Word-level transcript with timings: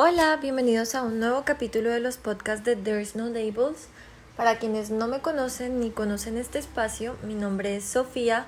Hola, 0.00 0.36
bienvenidos 0.40 0.94
a 0.94 1.02
un 1.02 1.18
nuevo 1.18 1.42
capítulo 1.44 1.90
de 1.90 1.98
los 1.98 2.18
podcasts 2.18 2.64
de 2.64 2.76
There's 2.76 3.16
No 3.16 3.30
Labels. 3.30 3.88
Para 4.36 4.60
quienes 4.60 4.90
no 4.90 5.08
me 5.08 5.18
conocen 5.18 5.80
ni 5.80 5.90
conocen 5.90 6.36
este 6.36 6.60
espacio, 6.60 7.16
mi 7.24 7.34
nombre 7.34 7.74
es 7.74 7.84
Sofía, 7.84 8.46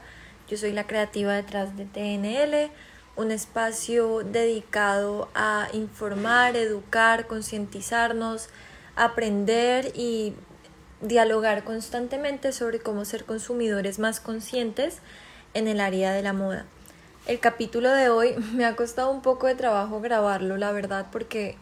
yo 0.49 0.57
soy 0.57 0.73
la 0.73 0.87
creativa 0.87 1.33
detrás 1.35 1.77
de 1.77 1.87
TNL, 1.87 2.71
un 3.17 3.33
espacio 3.33 4.21
dedicado 4.21 5.29
a 5.35 5.67
informar, 5.73 6.57
educar, 6.57 7.27
concientizarnos, 7.27 8.49
aprender 8.95 9.91
y 9.97 10.35
dialogar 11.01 11.65
constantemente 11.65 12.53
sobre 12.53 12.79
cómo 12.79 13.05
ser 13.05 13.25
consumidores 13.25 13.99
más 13.99 14.21
conscientes 14.21 14.99
en 15.55 15.67
el 15.67 15.81
área 15.81 16.13
de 16.13 16.23
la 16.23 16.33
moda. 16.33 16.67
El 17.31 17.39
capítulo 17.39 17.93
de 17.93 18.09
hoy 18.09 18.35
me 18.55 18.65
ha 18.65 18.75
costado 18.75 19.13
un 19.13 19.23
poco 19.23 19.47
de 19.47 19.55
trabajo 19.55 20.01
grabarlo, 20.01 20.57
la 20.57 20.73
verdad, 20.73 21.07
porque 21.13 21.55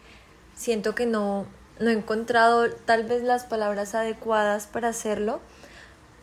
siento 0.54 0.94
que 0.94 1.04
no, 1.04 1.44
no 1.78 1.90
he 1.90 1.92
encontrado 1.92 2.70
tal 2.86 3.04
vez 3.04 3.22
las 3.22 3.44
palabras 3.44 3.94
adecuadas 3.94 4.66
para 4.66 4.88
hacerlo. 4.88 5.40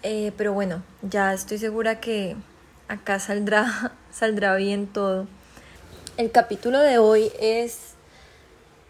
Eh, 0.01 0.31
pero 0.35 0.51
bueno, 0.53 0.81
ya 1.03 1.31
estoy 1.31 1.59
segura 1.59 1.99
que 1.99 2.35
acá 2.87 3.19
saldrá, 3.19 3.93
saldrá 4.11 4.55
bien 4.55 4.87
todo. 4.87 5.27
El 6.17 6.31
capítulo 6.31 6.79
de 6.79 6.97
hoy 6.97 7.31
es 7.39 7.93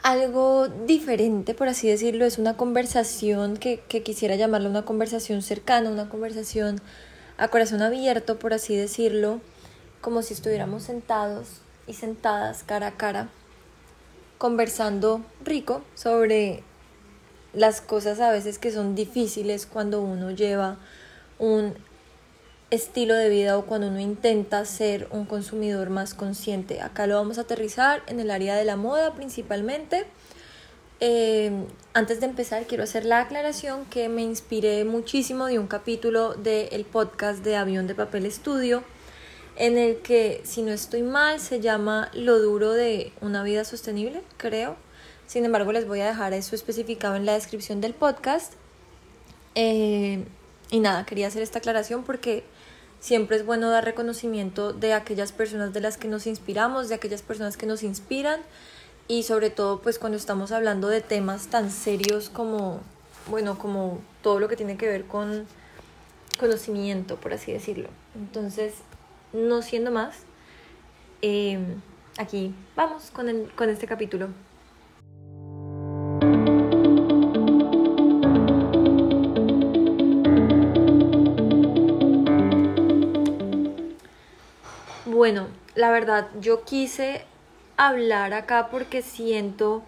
algo 0.03 0.69
diferente, 0.69 1.53
por 1.53 1.67
así 1.67 1.89
decirlo. 1.89 2.23
Es 2.23 2.37
una 2.37 2.55
conversación 2.55 3.57
que, 3.57 3.81
que 3.89 4.03
quisiera 4.03 4.37
llamarla 4.37 4.69
una 4.69 4.85
conversación 4.85 5.41
cercana, 5.41 5.89
una 5.89 6.07
conversación 6.07 6.79
a 7.37 7.49
corazón 7.49 7.81
abierto, 7.81 8.39
por 8.39 8.53
así 8.53 8.73
decirlo 8.73 9.41
como 10.05 10.21
si 10.21 10.35
estuviéramos 10.35 10.83
sentados 10.83 11.47
y 11.87 11.93
sentadas 11.93 12.61
cara 12.61 12.89
a 12.89 12.91
cara, 12.91 13.27
conversando 14.37 15.21
rico 15.43 15.81
sobre 15.95 16.61
las 17.53 17.81
cosas 17.81 18.19
a 18.19 18.29
veces 18.29 18.59
que 18.59 18.71
son 18.71 18.93
difíciles 18.93 19.65
cuando 19.65 20.03
uno 20.03 20.29
lleva 20.29 20.77
un 21.39 21.73
estilo 22.69 23.15
de 23.15 23.29
vida 23.29 23.57
o 23.57 23.65
cuando 23.65 23.87
uno 23.87 23.99
intenta 23.99 24.63
ser 24.65 25.07
un 25.09 25.25
consumidor 25.25 25.89
más 25.89 26.13
consciente. 26.13 26.81
Acá 26.81 27.07
lo 27.07 27.15
vamos 27.15 27.39
a 27.39 27.41
aterrizar 27.41 28.03
en 28.05 28.19
el 28.19 28.29
área 28.29 28.55
de 28.55 28.65
la 28.65 28.75
moda 28.75 29.15
principalmente. 29.15 30.05
Eh, 30.99 31.51
antes 31.95 32.19
de 32.19 32.27
empezar 32.27 32.67
quiero 32.67 32.83
hacer 32.83 33.05
la 33.05 33.21
aclaración 33.21 33.85
que 33.85 34.07
me 34.07 34.21
inspiré 34.21 34.85
muchísimo 34.85 35.47
de 35.47 35.57
un 35.57 35.65
capítulo 35.65 36.35
del 36.35 36.85
podcast 36.85 37.43
de 37.43 37.55
Avión 37.55 37.87
de 37.87 37.95
Papel 37.95 38.27
Estudio 38.27 38.83
en 39.55 39.77
el 39.77 39.97
que, 39.97 40.41
si 40.43 40.61
no 40.61 40.71
estoy 40.71 41.01
mal, 41.01 41.39
se 41.39 41.61
llama 41.61 42.09
Lo 42.13 42.39
duro 42.39 42.73
de 42.73 43.13
una 43.21 43.43
vida 43.43 43.63
sostenible, 43.63 44.21
creo. 44.37 44.75
Sin 45.27 45.45
embargo, 45.45 45.71
les 45.71 45.87
voy 45.87 46.01
a 46.01 46.07
dejar 46.07 46.33
eso 46.33 46.55
especificado 46.55 47.15
en 47.15 47.25
la 47.25 47.33
descripción 47.33 47.81
del 47.81 47.93
podcast. 47.93 48.53
Eh, 49.55 50.25
y 50.69 50.79
nada, 50.79 51.05
quería 51.05 51.27
hacer 51.27 51.41
esta 51.41 51.59
aclaración 51.59 52.03
porque 52.03 52.43
siempre 52.99 53.37
es 53.37 53.45
bueno 53.45 53.69
dar 53.69 53.85
reconocimiento 53.85 54.73
de 54.73 54.93
aquellas 54.93 55.31
personas 55.31 55.73
de 55.73 55.81
las 55.81 55.97
que 55.97 56.07
nos 56.07 56.27
inspiramos, 56.27 56.89
de 56.89 56.95
aquellas 56.95 57.21
personas 57.21 57.55
que 57.55 57.65
nos 57.65 57.83
inspiran 57.83 58.41
y 59.07 59.23
sobre 59.23 59.49
todo 59.49 59.81
pues 59.81 59.99
cuando 59.99 60.17
estamos 60.17 60.51
hablando 60.51 60.87
de 60.87 61.01
temas 61.01 61.47
tan 61.47 61.71
serios 61.71 62.29
como, 62.29 62.81
bueno, 63.29 63.57
como 63.57 64.01
todo 64.21 64.39
lo 64.39 64.47
que 64.47 64.55
tiene 64.55 64.77
que 64.77 64.87
ver 64.87 65.05
con 65.05 65.45
conocimiento, 66.39 67.15
por 67.17 67.33
así 67.33 67.53
decirlo. 67.53 67.89
Entonces, 68.15 68.73
no 69.35 69.61
siendo 69.61 69.91
más, 69.91 70.23
em, 71.21 71.81
aquí 72.17 72.55
vamos 72.75 73.11
con, 73.11 73.29
el, 73.29 73.51
con 73.55 73.69
este 73.69 73.85
capítulo. 73.85 74.29
Bueno, 85.05 85.47
la 85.75 85.91
verdad, 85.91 86.29
yo 86.39 86.63
quise 86.63 87.25
hablar 87.77 88.33
acá 88.33 88.69
porque 88.69 89.01
siento 89.01 89.83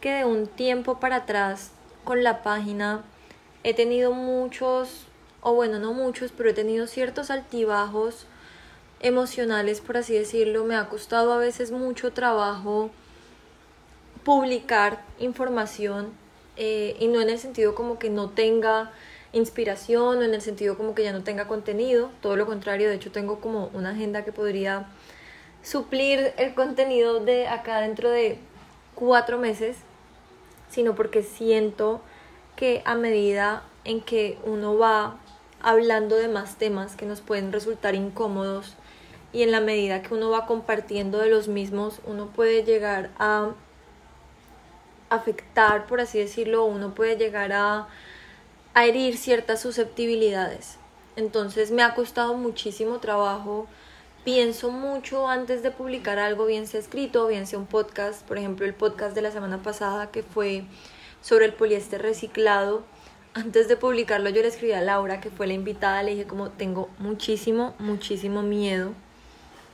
que 0.00 0.12
de 0.12 0.24
un 0.24 0.46
tiempo 0.46 0.98
para 1.00 1.16
atrás 1.16 1.72
con 2.04 2.22
la 2.22 2.42
página 2.42 3.04
he 3.64 3.74
tenido 3.74 4.12
muchos, 4.12 5.06
o 5.40 5.54
bueno, 5.54 5.78
no 5.78 5.92
muchos, 5.92 6.32
pero 6.32 6.50
he 6.50 6.54
tenido 6.54 6.86
ciertos 6.86 7.30
altibajos 7.30 8.26
emocionales, 9.02 9.80
por 9.80 9.96
así 9.96 10.14
decirlo. 10.14 10.64
Me 10.64 10.76
ha 10.76 10.88
costado 10.88 11.32
a 11.32 11.38
veces 11.38 11.70
mucho 11.70 12.12
trabajo 12.12 12.90
publicar 14.24 15.02
información 15.18 16.12
eh, 16.56 16.96
y 16.98 17.08
no 17.08 17.20
en 17.20 17.30
el 17.30 17.38
sentido 17.38 17.74
como 17.74 17.98
que 17.98 18.10
no 18.10 18.30
tenga 18.30 18.92
inspiración 19.32 20.18
o 20.18 20.22
en 20.22 20.34
el 20.34 20.42
sentido 20.42 20.76
como 20.76 20.94
que 20.94 21.02
ya 21.02 21.12
no 21.12 21.22
tenga 21.22 21.48
contenido, 21.48 22.10
todo 22.20 22.36
lo 22.36 22.46
contrario, 22.46 22.88
de 22.88 22.96
hecho 22.96 23.10
tengo 23.10 23.40
como 23.40 23.70
una 23.72 23.90
agenda 23.90 24.24
que 24.24 24.32
podría 24.32 24.86
suplir 25.62 26.34
el 26.36 26.54
contenido 26.54 27.20
de 27.20 27.48
acá 27.48 27.80
dentro 27.80 28.10
de 28.10 28.38
cuatro 28.94 29.38
meses, 29.38 29.78
sino 30.68 30.94
porque 30.94 31.22
siento 31.22 32.02
que 32.56 32.82
a 32.84 32.94
medida 32.94 33.62
en 33.84 34.02
que 34.02 34.38
uno 34.44 34.76
va 34.76 35.16
hablando 35.62 36.16
de 36.16 36.28
más 36.28 36.56
temas 36.56 36.96
que 36.96 37.06
nos 37.06 37.20
pueden 37.20 37.52
resultar 37.52 37.94
incómodos 37.94 38.74
y 39.32 39.42
en 39.42 39.50
la 39.50 39.60
medida 39.60 40.02
que 40.02 40.14
uno 40.14 40.30
va 40.30 40.46
compartiendo 40.46 41.18
de 41.18 41.30
los 41.30 41.48
mismos, 41.48 42.00
uno 42.04 42.26
puede 42.26 42.64
llegar 42.64 43.10
a 43.18 43.52
afectar, 45.08 45.86
por 45.86 46.00
así 46.00 46.18
decirlo, 46.18 46.64
uno 46.64 46.94
puede 46.94 47.16
llegar 47.16 47.52
a, 47.52 47.88
herir 48.74 49.18
ciertas 49.18 49.60
susceptibilidades. 49.60 50.78
Entonces 51.16 51.70
me 51.70 51.82
ha 51.82 51.94
costado 51.94 52.34
muchísimo 52.34 53.00
trabajo. 53.00 53.66
Pienso 54.24 54.70
mucho 54.70 55.28
antes 55.28 55.62
de 55.62 55.70
publicar 55.70 56.18
algo, 56.18 56.46
bien 56.46 56.66
sea 56.66 56.80
escrito, 56.80 57.26
bien 57.26 57.46
sea 57.46 57.58
un 57.58 57.66
podcast. 57.66 58.26
Por 58.26 58.38
ejemplo, 58.38 58.64
el 58.64 58.72
podcast 58.72 59.14
de 59.14 59.20
la 59.20 59.30
semana 59.30 59.62
pasada 59.62 60.10
que 60.10 60.22
fue 60.22 60.64
sobre 61.20 61.44
el 61.44 61.52
poliéster 61.52 62.00
reciclado. 62.00 62.82
Antes 63.34 63.68
de 63.68 63.76
publicarlo 63.76 64.28
yo 64.30 64.42
le 64.42 64.48
escribí 64.48 64.72
a 64.72 64.80
Laura, 64.80 65.20
que 65.20 65.30
fue 65.30 65.46
la 65.46 65.54
invitada, 65.54 66.02
le 66.02 66.12
dije 66.12 66.26
como 66.26 66.50
tengo 66.50 66.90
muchísimo, 66.98 67.74
muchísimo 67.78 68.42
miedo 68.42 68.92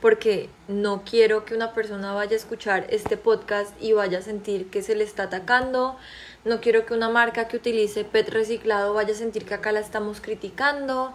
porque 0.01 0.49
no 0.67 1.03
quiero 1.03 1.45
que 1.45 1.55
una 1.55 1.73
persona 1.73 2.13
vaya 2.13 2.33
a 2.33 2.37
escuchar 2.37 2.87
este 2.89 3.17
podcast 3.17 3.71
y 3.81 3.93
vaya 3.93 4.19
a 4.19 4.21
sentir 4.21 4.69
que 4.69 4.81
se 4.81 4.95
le 4.95 5.03
está 5.03 5.23
atacando. 5.23 5.97
No 6.45 6.61
quiero 6.61 6.85
que 6.85 6.93
una 6.93 7.09
marca 7.09 7.47
que 7.47 7.57
utilice 7.57 8.05
PET 8.05 8.29
reciclado 8.29 8.93
vaya 8.93 9.13
a 9.13 9.17
sentir 9.17 9.45
que 9.45 9.55
acá 9.55 9.71
la 9.71 9.81
estamos 9.81 10.21
criticando. 10.21 11.13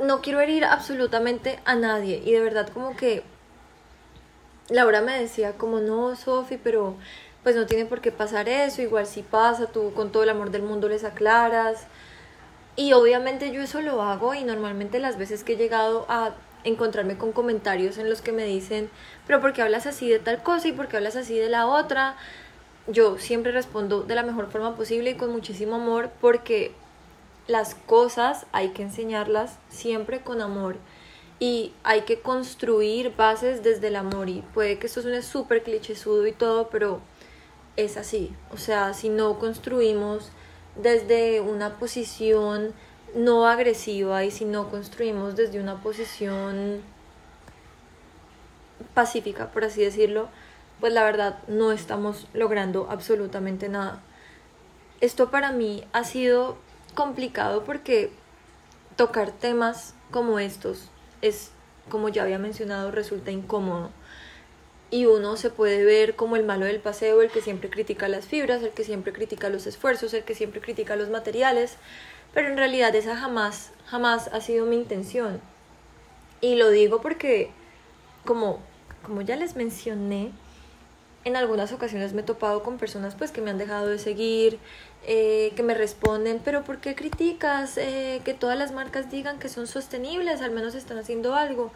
No 0.00 0.20
quiero 0.20 0.40
herir 0.40 0.64
absolutamente 0.64 1.58
a 1.64 1.74
nadie. 1.74 2.22
Y 2.24 2.32
de 2.32 2.40
verdad 2.40 2.68
como 2.68 2.96
que 2.96 3.24
Laura 4.68 5.00
me 5.00 5.20
decía 5.20 5.52
como 5.52 5.80
no, 5.80 6.14
Sofi, 6.14 6.58
pero 6.62 6.94
pues 7.46 7.54
no 7.54 7.66
tiene 7.66 7.86
por 7.86 8.00
qué 8.00 8.10
pasar 8.10 8.48
eso. 8.48 8.82
Igual 8.82 9.06
si 9.06 9.22
pasa, 9.22 9.66
tú 9.66 9.92
con 9.94 10.10
todo 10.10 10.24
el 10.24 10.30
amor 10.30 10.50
del 10.50 10.64
mundo 10.64 10.88
les 10.88 11.04
aclaras. 11.04 11.86
Y 12.74 12.92
obviamente 12.92 13.52
yo 13.52 13.62
eso 13.62 13.80
lo 13.82 14.02
hago 14.02 14.34
y 14.34 14.42
normalmente 14.42 14.98
las 14.98 15.16
veces 15.16 15.44
que 15.44 15.52
he 15.52 15.56
llegado 15.56 16.06
a 16.08 16.34
encontrarme 16.64 17.16
con 17.16 17.30
comentarios 17.30 17.98
en 17.98 18.10
los 18.10 18.20
que 18.20 18.32
me 18.32 18.44
dicen, 18.44 18.90
pero 19.28 19.40
¿por 19.40 19.52
qué 19.52 19.62
hablas 19.62 19.86
así 19.86 20.08
de 20.08 20.18
tal 20.18 20.42
cosa 20.42 20.66
y 20.66 20.72
por 20.72 20.88
qué 20.88 20.96
hablas 20.96 21.14
así 21.14 21.38
de 21.38 21.48
la 21.48 21.68
otra? 21.68 22.16
Yo 22.88 23.16
siempre 23.16 23.52
respondo 23.52 24.02
de 24.02 24.16
la 24.16 24.24
mejor 24.24 24.50
forma 24.50 24.74
posible 24.74 25.10
y 25.10 25.14
con 25.14 25.30
muchísimo 25.30 25.76
amor 25.76 26.10
porque 26.20 26.72
las 27.46 27.76
cosas 27.76 28.46
hay 28.50 28.70
que 28.70 28.82
enseñarlas 28.82 29.56
siempre 29.68 30.18
con 30.18 30.42
amor 30.42 30.74
y 31.38 31.74
hay 31.84 32.00
que 32.00 32.18
construir 32.18 33.14
bases 33.14 33.62
desde 33.62 33.86
el 33.86 33.94
amor 33.94 34.28
y 34.28 34.42
puede 34.52 34.80
que 34.80 34.88
esto 34.88 35.00
suene 35.00 35.22
súper 35.22 35.62
clichésudo 35.62 36.26
y 36.26 36.32
todo, 36.32 36.70
pero 36.70 37.00
es 37.76 37.96
así. 37.96 38.34
O 38.52 38.56
sea, 38.56 38.94
si 38.94 39.08
no 39.08 39.38
construimos 39.38 40.30
desde 40.76 41.40
una 41.40 41.78
posición 41.78 42.74
no 43.14 43.46
agresiva 43.46 44.24
y 44.24 44.30
si 44.30 44.44
no 44.44 44.68
construimos 44.68 45.36
desde 45.36 45.60
una 45.60 45.80
posición 45.82 46.82
pacífica, 48.94 49.50
por 49.52 49.64
así 49.64 49.82
decirlo, 49.82 50.28
pues 50.80 50.92
la 50.92 51.04
verdad 51.04 51.38
no 51.48 51.72
estamos 51.72 52.26
logrando 52.34 52.88
absolutamente 52.90 53.68
nada. 53.68 54.02
Esto 55.00 55.30
para 55.30 55.52
mí 55.52 55.84
ha 55.92 56.04
sido 56.04 56.56
complicado 56.94 57.64
porque 57.64 58.10
tocar 58.96 59.30
temas 59.30 59.94
como 60.10 60.38
estos 60.38 60.88
es, 61.22 61.50
como 61.88 62.08
ya 62.08 62.22
había 62.22 62.38
mencionado, 62.38 62.90
resulta 62.90 63.30
incómodo. 63.30 63.90
Y 64.90 65.06
uno 65.06 65.36
se 65.36 65.50
puede 65.50 65.84
ver 65.84 66.14
como 66.14 66.36
el 66.36 66.44
malo 66.44 66.66
del 66.66 66.80
paseo, 66.80 67.22
el 67.22 67.30
que 67.30 67.40
siempre 67.40 67.70
critica 67.70 68.08
las 68.08 68.26
fibras, 68.26 68.62
el 68.62 68.70
que 68.70 68.84
siempre 68.84 69.12
critica 69.12 69.48
los 69.48 69.66
esfuerzos, 69.66 70.14
el 70.14 70.24
que 70.24 70.34
siempre 70.34 70.60
critica 70.60 70.94
los 70.96 71.10
materiales, 71.10 71.76
pero 72.32 72.48
en 72.48 72.56
realidad 72.56 72.94
esa 72.94 73.16
jamás, 73.16 73.72
jamás 73.86 74.28
ha 74.28 74.40
sido 74.40 74.66
mi 74.66 74.76
intención. 74.76 75.40
Y 76.40 76.54
lo 76.54 76.70
digo 76.70 77.00
porque, 77.00 77.50
como, 78.24 78.60
como 79.02 79.22
ya 79.22 79.36
les 79.36 79.56
mencioné, 79.56 80.30
en 81.26 81.34
algunas 81.34 81.72
ocasiones 81.72 82.12
me 82.12 82.20
he 82.20 82.24
topado 82.24 82.62
con 82.62 82.78
personas 82.78 83.16
pues 83.16 83.32
que 83.32 83.40
me 83.40 83.50
han 83.50 83.58
dejado 83.58 83.88
de 83.88 83.98
seguir, 83.98 84.60
eh, 85.08 85.52
que 85.56 85.64
me 85.64 85.74
responden, 85.74 86.40
pero 86.44 86.62
¿por 86.62 86.78
qué 86.78 86.94
criticas 86.94 87.78
eh, 87.78 88.20
que 88.24 88.32
todas 88.32 88.56
las 88.56 88.70
marcas 88.70 89.10
digan 89.10 89.40
que 89.40 89.48
son 89.48 89.66
sostenibles? 89.66 90.40
Al 90.40 90.52
menos 90.52 90.76
están 90.76 90.98
haciendo 90.98 91.34
algo. 91.34 91.72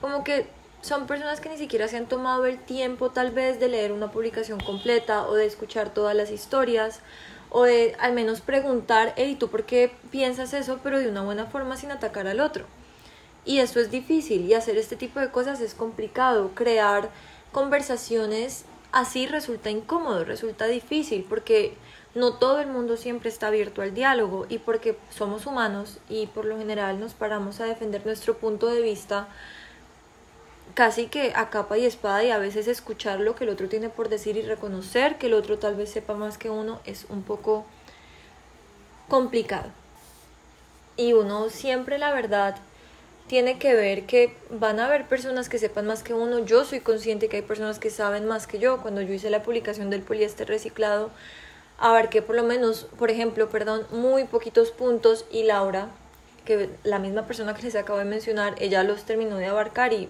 Como 0.00 0.24
que 0.24 0.48
son 0.80 1.06
personas 1.06 1.40
que 1.40 1.48
ni 1.48 1.58
siquiera 1.58 1.88
se 1.88 1.96
han 1.96 2.06
tomado 2.06 2.46
el 2.46 2.58
tiempo 2.58 3.10
tal 3.10 3.30
vez 3.30 3.58
de 3.60 3.68
leer 3.68 3.92
una 3.92 4.10
publicación 4.10 4.60
completa 4.60 5.26
o 5.26 5.34
de 5.34 5.46
escuchar 5.46 5.92
todas 5.92 6.14
las 6.14 6.30
historias 6.30 7.00
o 7.50 7.64
de 7.64 7.96
al 7.98 8.12
menos 8.12 8.40
preguntar, 8.40 9.14
hey, 9.16 9.36
¿tú 9.38 9.48
por 9.48 9.64
qué 9.64 9.92
piensas 10.10 10.52
eso? 10.52 10.80
Pero 10.82 10.98
de 10.98 11.08
una 11.08 11.22
buena 11.22 11.46
forma 11.46 11.76
sin 11.76 11.90
atacar 11.90 12.26
al 12.26 12.40
otro. 12.40 12.66
Y 13.44 13.60
eso 13.60 13.80
es 13.80 13.90
difícil 13.90 14.44
y 14.44 14.54
hacer 14.54 14.76
este 14.76 14.96
tipo 14.96 15.20
de 15.20 15.30
cosas 15.30 15.60
es 15.60 15.74
complicado. 15.74 16.50
Crear 16.54 17.08
conversaciones 17.52 18.64
así 18.92 19.26
resulta 19.26 19.70
incómodo, 19.70 20.24
resulta 20.24 20.66
difícil 20.66 21.24
porque 21.28 21.74
no 22.14 22.34
todo 22.34 22.60
el 22.60 22.68
mundo 22.68 22.96
siempre 22.96 23.28
está 23.28 23.46
abierto 23.46 23.80
al 23.82 23.94
diálogo 23.94 24.46
y 24.48 24.58
porque 24.58 24.98
somos 25.10 25.46
humanos 25.46 25.98
y 26.08 26.26
por 26.26 26.44
lo 26.44 26.58
general 26.58 27.00
nos 27.00 27.14
paramos 27.14 27.60
a 27.60 27.64
defender 27.64 28.04
nuestro 28.04 28.36
punto 28.36 28.66
de 28.66 28.82
vista 28.82 29.28
casi 30.78 31.08
que 31.08 31.32
a 31.34 31.50
capa 31.50 31.76
y 31.76 31.86
espada 31.86 32.22
y 32.22 32.30
a 32.30 32.38
veces 32.38 32.68
escuchar 32.68 33.18
lo 33.18 33.34
que 33.34 33.42
el 33.42 33.50
otro 33.50 33.68
tiene 33.68 33.88
por 33.88 34.08
decir 34.08 34.36
y 34.36 34.42
reconocer 34.42 35.18
que 35.18 35.26
el 35.26 35.34
otro 35.34 35.58
tal 35.58 35.74
vez 35.74 35.90
sepa 35.90 36.14
más 36.14 36.38
que 36.38 36.50
uno 36.50 36.80
es 36.84 37.06
un 37.08 37.24
poco 37.24 37.66
complicado. 39.08 39.72
Y 40.96 41.14
uno 41.14 41.50
siempre 41.50 41.98
la 41.98 42.12
verdad 42.12 42.58
tiene 43.26 43.58
que 43.58 43.74
ver 43.74 44.06
que 44.06 44.36
van 44.50 44.78
a 44.78 44.86
haber 44.86 45.08
personas 45.08 45.48
que 45.48 45.58
sepan 45.58 45.84
más 45.84 46.04
que 46.04 46.14
uno. 46.14 46.38
Yo 46.44 46.64
soy 46.64 46.78
consciente 46.78 47.28
que 47.28 47.38
hay 47.38 47.42
personas 47.42 47.80
que 47.80 47.90
saben 47.90 48.28
más 48.28 48.46
que 48.46 48.60
yo. 48.60 48.80
Cuando 48.80 49.02
yo 49.02 49.12
hice 49.12 49.30
la 49.30 49.42
publicación 49.42 49.90
del 49.90 50.02
poliéster 50.02 50.46
reciclado, 50.46 51.10
abarqué 51.76 52.22
por 52.22 52.36
lo 52.36 52.44
menos, 52.44 52.86
por 53.00 53.10
ejemplo, 53.10 53.48
perdón, 53.48 53.84
muy 53.90 54.26
poquitos 54.26 54.70
puntos 54.70 55.24
y 55.32 55.42
Laura, 55.42 55.88
que 56.44 56.70
la 56.84 57.00
misma 57.00 57.26
persona 57.26 57.52
que 57.54 57.64
les 57.64 57.74
acabo 57.74 57.98
de 57.98 58.04
mencionar, 58.04 58.54
ella 58.60 58.84
los 58.84 59.02
terminó 59.02 59.38
de 59.38 59.46
abarcar 59.46 59.92
y 59.92 60.08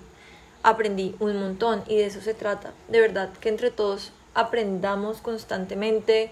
aprendí 0.62 1.14
un 1.20 1.36
montón 1.36 1.82
y 1.86 1.96
de 1.96 2.06
eso 2.06 2.20
se 2.20 2.34
trata. 2.34 2.72
De 2.88 3.00
verdad 3.00 3.30
que 3.40 3.48
entre 3.48 3.70
todos 3.70 4.12
aprendamos 4.34 5.20
constantemente, 5.20 6.30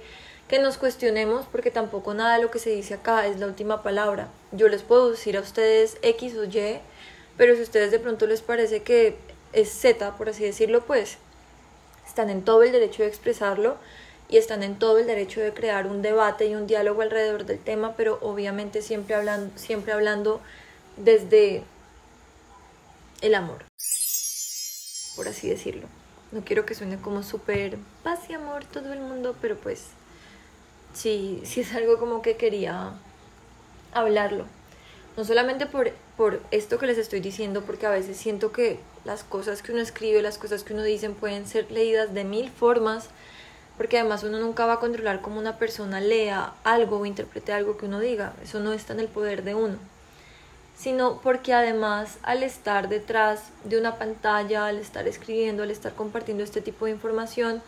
que 0.49 0.58
nos 0.58 0.78
cuestionemos 0.78 1.46
porque 1.46 1.70
tampoco 1.70 2.14
nada 2.14 2.37
de 2.37 2.43
lo 2.43 2.50
que 2.50 2.58
se 2.58 2.70
dice 2.70 2.94
acá 2.94 3.26
es 3.26 3.38
la 3.40 3.46
última 3.46 3.82
palabra. 3.82 4.28
Yo 4.52 4.69
les 4.69 4.82
puedo 4.82 5.11
decir 5.11 5.37
a 5.37 5.40
ustedes 5.40 5.99
X 6.02 6.37
o 6.37 6.44
Y, 6.44 6.78
pero 7.37 7.55
si 7.55 7.61
a 7.61 7.64
ustedes 7.64 7.90
de 7.90 7.99
pronto 7.99 8.26
les 8.26 8.43
parece 8.43 8.82
que 8.82 9.17
es 9.52 9.70
Z, 9.70 10.17
por 10.17 10.29
así 10.29 10.44
decirlo, 10.44 10.82
pues 10.84 11.19
están 12.06 12.31
en 12.31 12.43
todo 12.43 12.62
el 12.62 12.72
derecho 12.72 13.02
de 13.02 13.08
expresarlo 13.08 13.76
y 14.29 14.38
están 14.38 14.62
en 14.62 14.79
todo 14.79 14.99
el 14.99 15.06
derecho 15.06 15.40
de 15.40 15.52
crear 15.52 15.87
un 15.87 16.02
debate 16.02 16.46
y 16.46 16.55
un 16.55 16.67
diálogo 16.67 17.02
alrededor 17.02 17.44
del 17.44 17.58
tema, 17.58 17.94
pero 17.96 18.19
obviamente 18.22 18.82
siempre 18.82 19.14
hablando, 19.14 19.56
siempre 19.56 19.93
hablando 19.93 20.40
desde 20.96 21.62
el 23.20 23.34
amor, 23.34 23.64
por 25.16 25.26
así 25.26 25.48
decirlo. 25.48 25.88
No 26.30 26.42
quiero 26.44 26.66
que 26.66 26.74
suene 26.74 26.98
como 26.98 27.22
súper 27.22 27.78
paz 28.04 28.20
y 28.28 28.34
amor 28.34 28.64
todo 28.64 28.92
el 28.92 29.00
mundo, 29.00 29.34
pero 29.40 29.56
pues 29.56 29.86
sí, 30.94 31.40
sí 31.44 31.60
es 31.60 31.74
algo 31.74 31.98
como 31.98 32.22
que 32.22 32.36
quería 32.36 32.92
hablarlo. 33.92 34.44
No 35.16 35.24
solamente 35.24 35.66
por, 35.66 35.92
por 36.16 36.40
esto 36.50 36.78
que 36.78 36.86
les 36.86 36.98
estoy 36.98 37.20
diciendo, 37.20 37.62
porque 37.62 37.86
a 37.86 37.90
veces 37.90 38.18
siento 38.18 38.52
que 38.52 38.78
las 39.04 39.24
cosas 39.24 39.62
que 39.62 39.72
uno 39.72 39.80
escribe, 39.80 40.20
las 40.20 40.36
cosas 40.36 40.62
que 40.62 40.74
uno 40.74 40.82
dice 40.82 41.08
pueden 41.10 41.46
ser 41.46 41.70
leídas 41.70 42.12
de 42.12 42.24
mil 42.24 42.50
formas, 42.50 43.08
porque 43.78 43.98
además 43.98 44.24
uno 44.24 44.38
nunca 44.38 44.66
va 44.66 44.74
a 44.74 44.80
controlar 44.80 45.22
cómo 45.22 45.38
una 45.38 45.58
persona 45.58 46.00
lea 46.00 46.52
algo 46.64 46.98
o 46.98 47.06
interprete 47.06 47.52
algo 47.52 47.78
que 47.78 47.86
uno 47.86 48.00
diga, 48.00 48.34
eso 48.42 48.60
no 48.60 48.72
está 48.72 48.92
en 48.92 49.00
el 49.00 49.08
poder 49.08 49.42
de 49.42 49.54
uno, 49.54 49.78
sino 50.76 51.20
porque 51.23 51.55
además 51.55 52.19
al 52.23 52.43
estar 52.43 52.88
detrás 52.88 53.44
de 53.64 53.78
una 53.78 53.96
pantalla, 53.96 54.67
al 54.67 54.78
estar 54.78 55.08
escribiendo, 55.08 55.62
al 55.62 55.70
estar 55.70 55.94
compartiendo 55.94 56.44
este 56.44 56.61
tipo 56.61 56.84
de 56.84 56.93
información, 56.93 57.62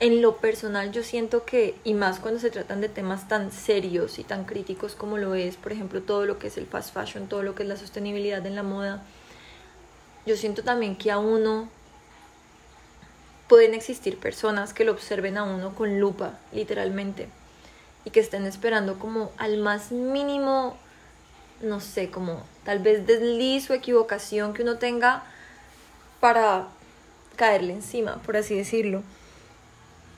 en 0.00 0.22
lo 0.22 0.36
personal 0.36 0.92
yo 0.92 1.02
siento 1.02 1.44
que, 1.44 1.74
y 1.82 1.94
más 1.94 2.20
cuando 2.20 2.38
se 2.38 2.50
tratan 2.50 2.80
de 2.80 2.88
temas 2.88 3.26
tan 3.26 3.50
serios 3.50 4.20
y 4.20 4.24
tan 4.24 4.44
críticos 4.44 4.94
como 4.94 5.18
lo 5.18 5.34
es, 5.34 5.56
por 5.56 5.72
ejemplo, 5.72 6.00
todo 6.02 6.24
lo 6.24 6.38
que 6.38 6.46
es 6.46 6.56
el 6.56 6.66
fast 6.66 6.94
fashion, 6.94 7.28
todo 7.28 7.42
lo 7.42 7.56
que 7.56 7.64
es 7.64 7.68
la 7.68 7.76
sostenibilidad 7.76 8.46
en 8.46 8.54
la 8.54 8.62
moda, 8.62 9.02
yo 10.24 10.36
siento 10.36 10.62
también 10.62 10.94
que 10.94 11.10
a 11.10 11.18
uno 11.18 11.68
pueden 13.48 13.74
existir 13.74 14.18
personas 14.18 14.72
que 14.72 14.84
lo 14.84 14.92
observen 14.92 15.38
a 15.38 15.42
uno 15.42 15.74
con 15.74 15.98
lupa, 15.98 16.38
literalmente, 16.52 17.28
y 18.04 18.10
que 18.10 18.20
estén 18.20 18.46
esperando 18.46 18.98
como 19.00 19.32
al 19.38 19.58
más 19.58 19.90
mínimo, 19.90 20.76
no 21.60 21.80
sé, 21.80 22.10
como 22.10 22.42
tal 22.64 22.78
vez 22.80 23.06
desliz 23.06 23.68
o 23.70 23.74
equivocación 23.74 24.54
que 24.54 24.62
uno 24.62 24.78
tenga 24.78 25.22
para 26.20 26.68
caerle 27.36 27.72
encima, 27.72 28.16
por 28.24 28.36
así 28.36 28.56
decirlo. 28.56 29.02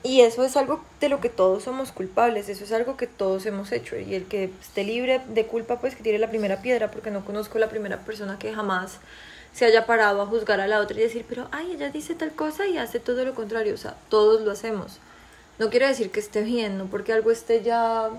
Y 0.03 0.21
eso 0.21 0.43
es 0.43 0.57
algo 0.57 0.83
de 0.99 1.09
lo 1.09 1.21
que 1.21 1.29
todos 1.29 1.63
somos 1.63 1.91
culpables, 1.91 2.49
eso 2.49 2.63
es 2.63 2.71
algo 2.71 2.97
que 2.97 3.05
todos 3.05 3.45
hemos 3.45 3.71
hecho. 3.71 3.97
Y 3.97 4.15
el 4.15 4.25
que 4.25 4.45
esté 4.59 4.83
libre 4.83 5.21
de 5.27 5.45
culpa, 5.45 5.79
pues 5.79 5.95
que 5.95 6.01
tire 6.01 6.17
la 6.17 6.29
primera 6.29 6.61
piedra, 6.63 6.89
porque 6.89 7.11
no 7.11 7.23
conozco 7.23 7.59
la 7.59 7.69
primera 7.69 7.99
persona 7.99 8.39
que 8.39 8.53
jamás 8.53 8.97
se 9.53 9.65
haya 9.65 9.85
parado 9.85 10.21
a 10.21 10.25
juzgar 10.25 10.59
a 10.59 10.67
la 10.67 10.79
otra 10.79 10.97
y 10.97 11.01
decir, 11.01 11.25
pero, 11.29 11.47
ay, 11.51 11.73
ella 11.73 11.89
dice 11.89 12.15
tal 12.15 12.31
cosa 12.31 12.65
y 12.65 12.77
hace 12.77 12.99
todo 12.99 13.23
lo 13.25 13.35
contrario. 13.35 13.75
O 13.75 13.77
sea, 13.77 13.95
todos 14.09 14.41
lo 14.41 14.51
hacemos. 14.51 14.97
No 15.59 15.69
quiere 15.69 15.87
decir 15.87 16.09
que 16.09 16.19
esté 16.19 16.41
bien, 16.41 16.79
no 16.79 16.85
porque 16.87 17.13
algo 17.13 17.29
esté 17.29 17.61
ya 17.61 18.09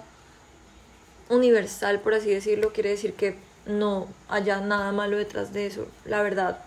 universal, 1.32 2.00
por 2.00 2.14
así 2.14 2.30
decirlo, 2.30 2.72
quiere 2.72 2.90
decir 2.90 3.14
que 3.14 3.36
no 3.66 4.06
haya 4.28 4.60
nada 4.60 4.92
malo 4.92 5.16
detrás 5.16 5.52
de 5.52 5.66
eso. 5.66 5.86
La 6.04 6.22
verdad, 6.22 6.58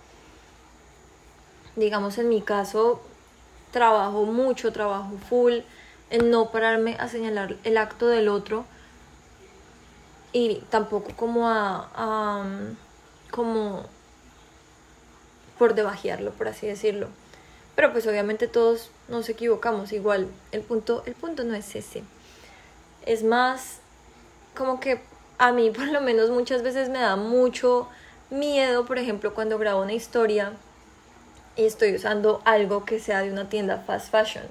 digamos 1.76 2.18
en 2.18 2.30
mi 2.30 2.42
caso, 2.42 3.00
trabajo 3.72 4.24
mucho, 4.26 4.74
trabajo 4.74 5.12
full, 5.30 5.60
en 6.10 6.32
no 6.32 6.52
pararme 6.52 6.96
a 7.00 7.08
señalar 7.08 7.58
el 7.64 7.78
acto 7.78 8.08
del 8.08 8.28
otro 8.28 8.66
y 10.34 10.64
tampoco 10.70 11.12
como 11.16 11.48
a, 11.48 12.44
como 13.32 13.86
por 15.60 15.76
debajearlo, 15.76 16.32
por 16.32 16.48
así 16.48 16.66
decirlo. 16.66 17.10
Pero 17.76 17.92
pues 17.92 18.08
obviamente 18.08 18.48
todos 18.48 18.90
nos 19.10 19.30
equivocamos 19.30 19.92
igual. 19.92 20.28
El 20.52 20.62
punto, 20.62 21.04
el 21.06 21.14
punto 21.14 21.44
no 21.44 21.54
es 21.54 21.76
ese. 21.76 22.04
Es 23.06 23.24
más 23.24 23.80
como 24.56 24.80
que 24.80 25.00
a 25.38 25.52
mí 25.52 25.70
por 25.70 25.88
lo 25.88 26.02
menos 26.02 26.30
muchas 26.30 26.64
veces 26.64 26.90
me 26.90 27.00
da 27.00 27.16
mucho 27.16 27.88
miedo, 28.30 28.86
por 28.86 28.98
ejemplo, 28.98 29.34
cuando 29.34 29.58
grabo 29.58 29.82
una 29.82 29.94
historia 29.94 30.54
y 31.56 31.66
estoy 31.66 31.96
usando 31.96 32.42
algo 32.46 32.86
que 32.86 33.00
sea 33.00 33.22
de 33.22 33.32
una 33.32 33.50
tienda 33.50 33.84
fast 33.86 34.12
fashion. 34.12 34.44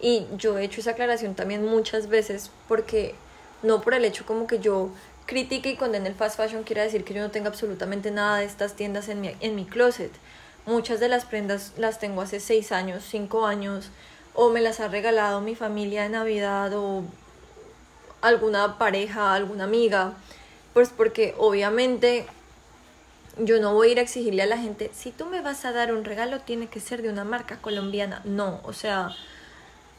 Y 0.00 0.26
yo 0.36 0.58
he 0.58 0.64
hecho 0.64 0.80
esa 0.80 0.92
aclaración 0.92 1.34
también 1.34 1.64
muchas 1.64 2.08
veces 2.08 2.50
porque 2.68 3.14
no 3.62 3.80
por 3.80 3.94
el 3.94 4.04
hecho 4.04 4.26
como 4.26 4.46
que 4.46 4.58
yo 4.58 4.90
critique 5.26 5.70
y 5.70 5.76
condene 5.76 6.08
el 6.08 6.14
fast 6.14 6.36
fashion 6.36 6.64
quiere 6.64 6.82
decir 6.82 7.04
que 7.04 7.14
yo 7.14 7.22
no 7.22 7.30
tenga 7.30 7.48
absolutamente 7.48 8.10
nada 8.10 8.38
de 8.38 8.44
estas 8.44 8.74
tiendas 8.74 9.08
en 9.08 9.20
mi, 9.20 9.34
en 9.40 9.54
mi 9.54 9.64
closet. 9.64 10.10
Muchas 10.66 11.00
de 11.00 11.08
las 11.08 11.24
prendas 11.24 11.72
las 11.76 11.98
tengo 11.98 12.22
hace 12.22 12.40
6 12.40 12.72
años, 12.72 13.04
5 13.08 13.46
años, 13.46 13.90
o 14.34 14.50
me 14.50 14.60
las 14.60 14.80
ha 14.80 14.88
regalado 14.88 15.40
mi 15.40 15.54
familia 15.54 16.02
de 16.02 16.08
Navidad 16.08 16.72
alguna 18.24 18.78
pareja, 18.78 19.34
alguna 19.34 19.64
amiga. 19.64 20.14
Pues 20.72 20.90
porque 20.90 21.34
obviamente 21.38 22.26
yo 23.38 23.60
no 23.60 23.74
voy 23.74 23.88
a 23.88 23.92
ir 23.92 23.98
a 23.98 24.02
exigirle 24.02 24.42
a 24.42 24.46
la 24.46 24.58
gente, 24.58 24.90
si 24.94 25.10
tú 25.10 25.26
me 25.26 25.40
vas 25.40 25.64
a 25.64 25.72
dar 25.72 25.92
un 25.92 26.04
regalo, 26.04 26.40
tiene 26.40 26.68
que 26.68 26.80
ser 26.80 27.02
de 27.02 27.08
una 27.08 27.24
marca 27.24 27.58
colombiana. 27.58 28.20
No, 28.24 28.60
o 28.64 28.72
sea, 28.72 29.10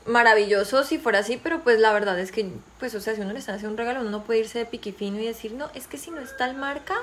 maravilloso 0.05 0.83
si 0.83 0.97
fuera 0.97 1.19
así, 1.19 1.37
pero 1.41 1.61
pues 1.61 1.79
la 1.79 1.93
verdad 1.93 2.19
es 2.19 2.31
que, 2.31 2.49
pues, 2.79 2.95
o 2.95 2.99
sea, 2.99 3.15
si 3.15 3.21
uno 3.21 3.33
le 3.33 3.39
está 3.39 3.53
haciendo 3.53 3.71
un 3.73 3.77
regalo, 3.77 4.01
uno 4.01 4.09
no 4.09 4.23
puede 4.23 4.39
irse 4.39 4.59
de 4.59 4.65
piquifino 4.65 5.19
y 5.19 5.25
decir, 5.25 5.53
no, 5.53 5.69
es 5.73 5.87
que 5.87 5.97
si 5.97 6.11
no 6.11 6.19
es 6.21 6.35
tal 6.37 6.55
marca, 6.55 6.95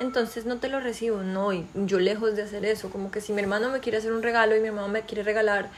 entonces 0.00 0.44
no 0.44 0.58
te 0.58 0.68
lo 0.68 0.80
recibo. 0.80 1.22
No, 1.22 1.52
y 1.52 1.66
yo 1.74 1.98
lejos 1.98 2.36
de 2.36 2.42
hacer 2.42 2.64
eso, 2.64 2.90
como 2.90 3.10
que 3.10 3.20
si 3.20 3.32
mi 3.32 3.40
hermano 3.40 3.70
me 3.70 3.80
quiere 3.80 3.98
hacer 3.98 4.12
un 4.12 4.22
regalo 4.22 4.56
y 4.56 4.60
mi 4.60 4.70
mamá 4.70 4.88
me 4.88 5.02
quiere 5.02 5.22
regalar 5.22 5.70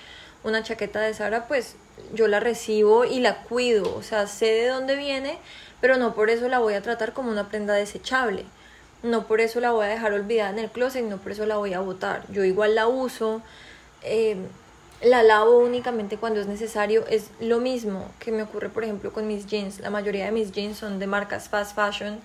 una 0.44 0.62
chaqueta 0.62 1.00
de 1.00 1.14
Sara, 1.14 1.48
pues 1.48 1.76
yo 2.12 2.28
la 2.28 2.40
recibo 2.40 3.04
y 3.04 3.20
la 3.20 3.42
cuido, 3.42 3.94
o 3.96 4.02
sea, 4.02 4.26
sé 4.26 4.46
de 4.46 4.68
dónde 4.68 4.96
viene, 4.96 5.38
pero 5.80 5.96
no 5.96 6.14
por 6.14 6.30
eso 6.30 6.48
la 6.48 6.58
voy 6.58 6.74
a 6.74 6.82
tratar 6.82 7.12
como 7.12 7.30
una 7.30 7.48
prenda 7.48 7.74
desechable 7.74 8.44
no 9.04 9.26
por 9.26 9.40
eso 9.40 9.60
la 9.60 9.70
voy 9.70 9.84
a 9.84 9.88
dejar 9.88 10.14
olvidada 10.14 10.50
en 10.50 10.58
el 10.58 10.70
closet, 10.70 11.04
no 11.04 11.18
por 11.18 11.32
eso 11.32 11.46
la 11.46 11.58
voy 11.58 11.74
a 11.74 11.80
botar. 11.80 12.24
Yo 12.32 12.42
igual 12.42 12.74
la 12.74 12.88
uso, 12.88 13.42
eh, 14.02 14.36
la 15.02 15.22
lavo 15.22 15.58
únicamente 15.58 16.16
cuando 16.16 16.40
es 16.40 16.46
necesario. 16.46 17.04
Es 17.08 17.26
lo 17.38 17.60
mismo 17.60 18.10
que 18.18 18.32
me 18.32 18.42
ocurre, 18.42 18.70
por 18.70 18.82
ejemplo, 18.82 19.12
con 19.12 19.26
mis 19.26 19.46
jeans. 19.46 19.78
La 19.80 19.90
mayoría 19.90 20.24
de 20.24 20.32
mis 20.32 20.52
jeans 20.52 20.78
son 20.78 20.98
de 20.98 21.06
marcas 21.06 21.50
fast 21.50 21.76
fashion, 21.76 22.18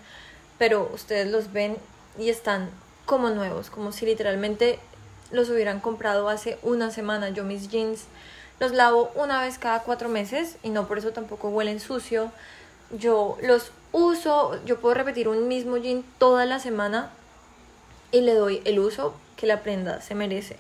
pero 0.57 0.89
ustedes 0.93 1.27
los 1.27 1.51
ven 1.51 1.77
y 2.17 2.29
están 2.29 2.69
como 3.05 3.29
nuevos, 3.29 3.69
como 3.69 3.91
si 3.91 4.05
literalmente 4.05 4.79
los 5.31 5.49
hubieran 5.49 5.79
comprado 5.79 6.29
hace 6.29 6.57
una 6.63 6.91
semana. 6.91 7.29
Yo 7.29 7.43
mis 7.43 7.69
jeans 7.69 8.05
los 8.59 8.71
lavo 8.73 9.11
una 9.15 9.41
vez 9.41 9.57
cada 9.57 9.83
cuatro 9.83 10.09
meses 10.09 10.57
y 10.63 10.69
no 10.69 10.87
por 10.87 10.97
eso 10.97 11.11
tampoco 11.11 11.49
huelen 11.49 11.79
sucio. 11.79 12.31
Yo 12.91 13.37
los 13.41 13.71
uso, 13.91 14.59
yo 14.65 14.79
puedo 14.79 14.95
repetir 14.95 15.27
un 15.27 15.47
mismo 15.47 15.77
jean 15.77 16.03
toda 16.17 16.45
la 16.45 16.59
semana 16.59 17.11
y 18.11 18.21
le 18.21 18.33
doy 18.33 18.61
el 18.65 18.79
uso 18.79 19.13
que 19.37 19.47
la 19.47 19.61
prenda 19.61 20.01
se 20.01 20.15
merece. 20.15 20.57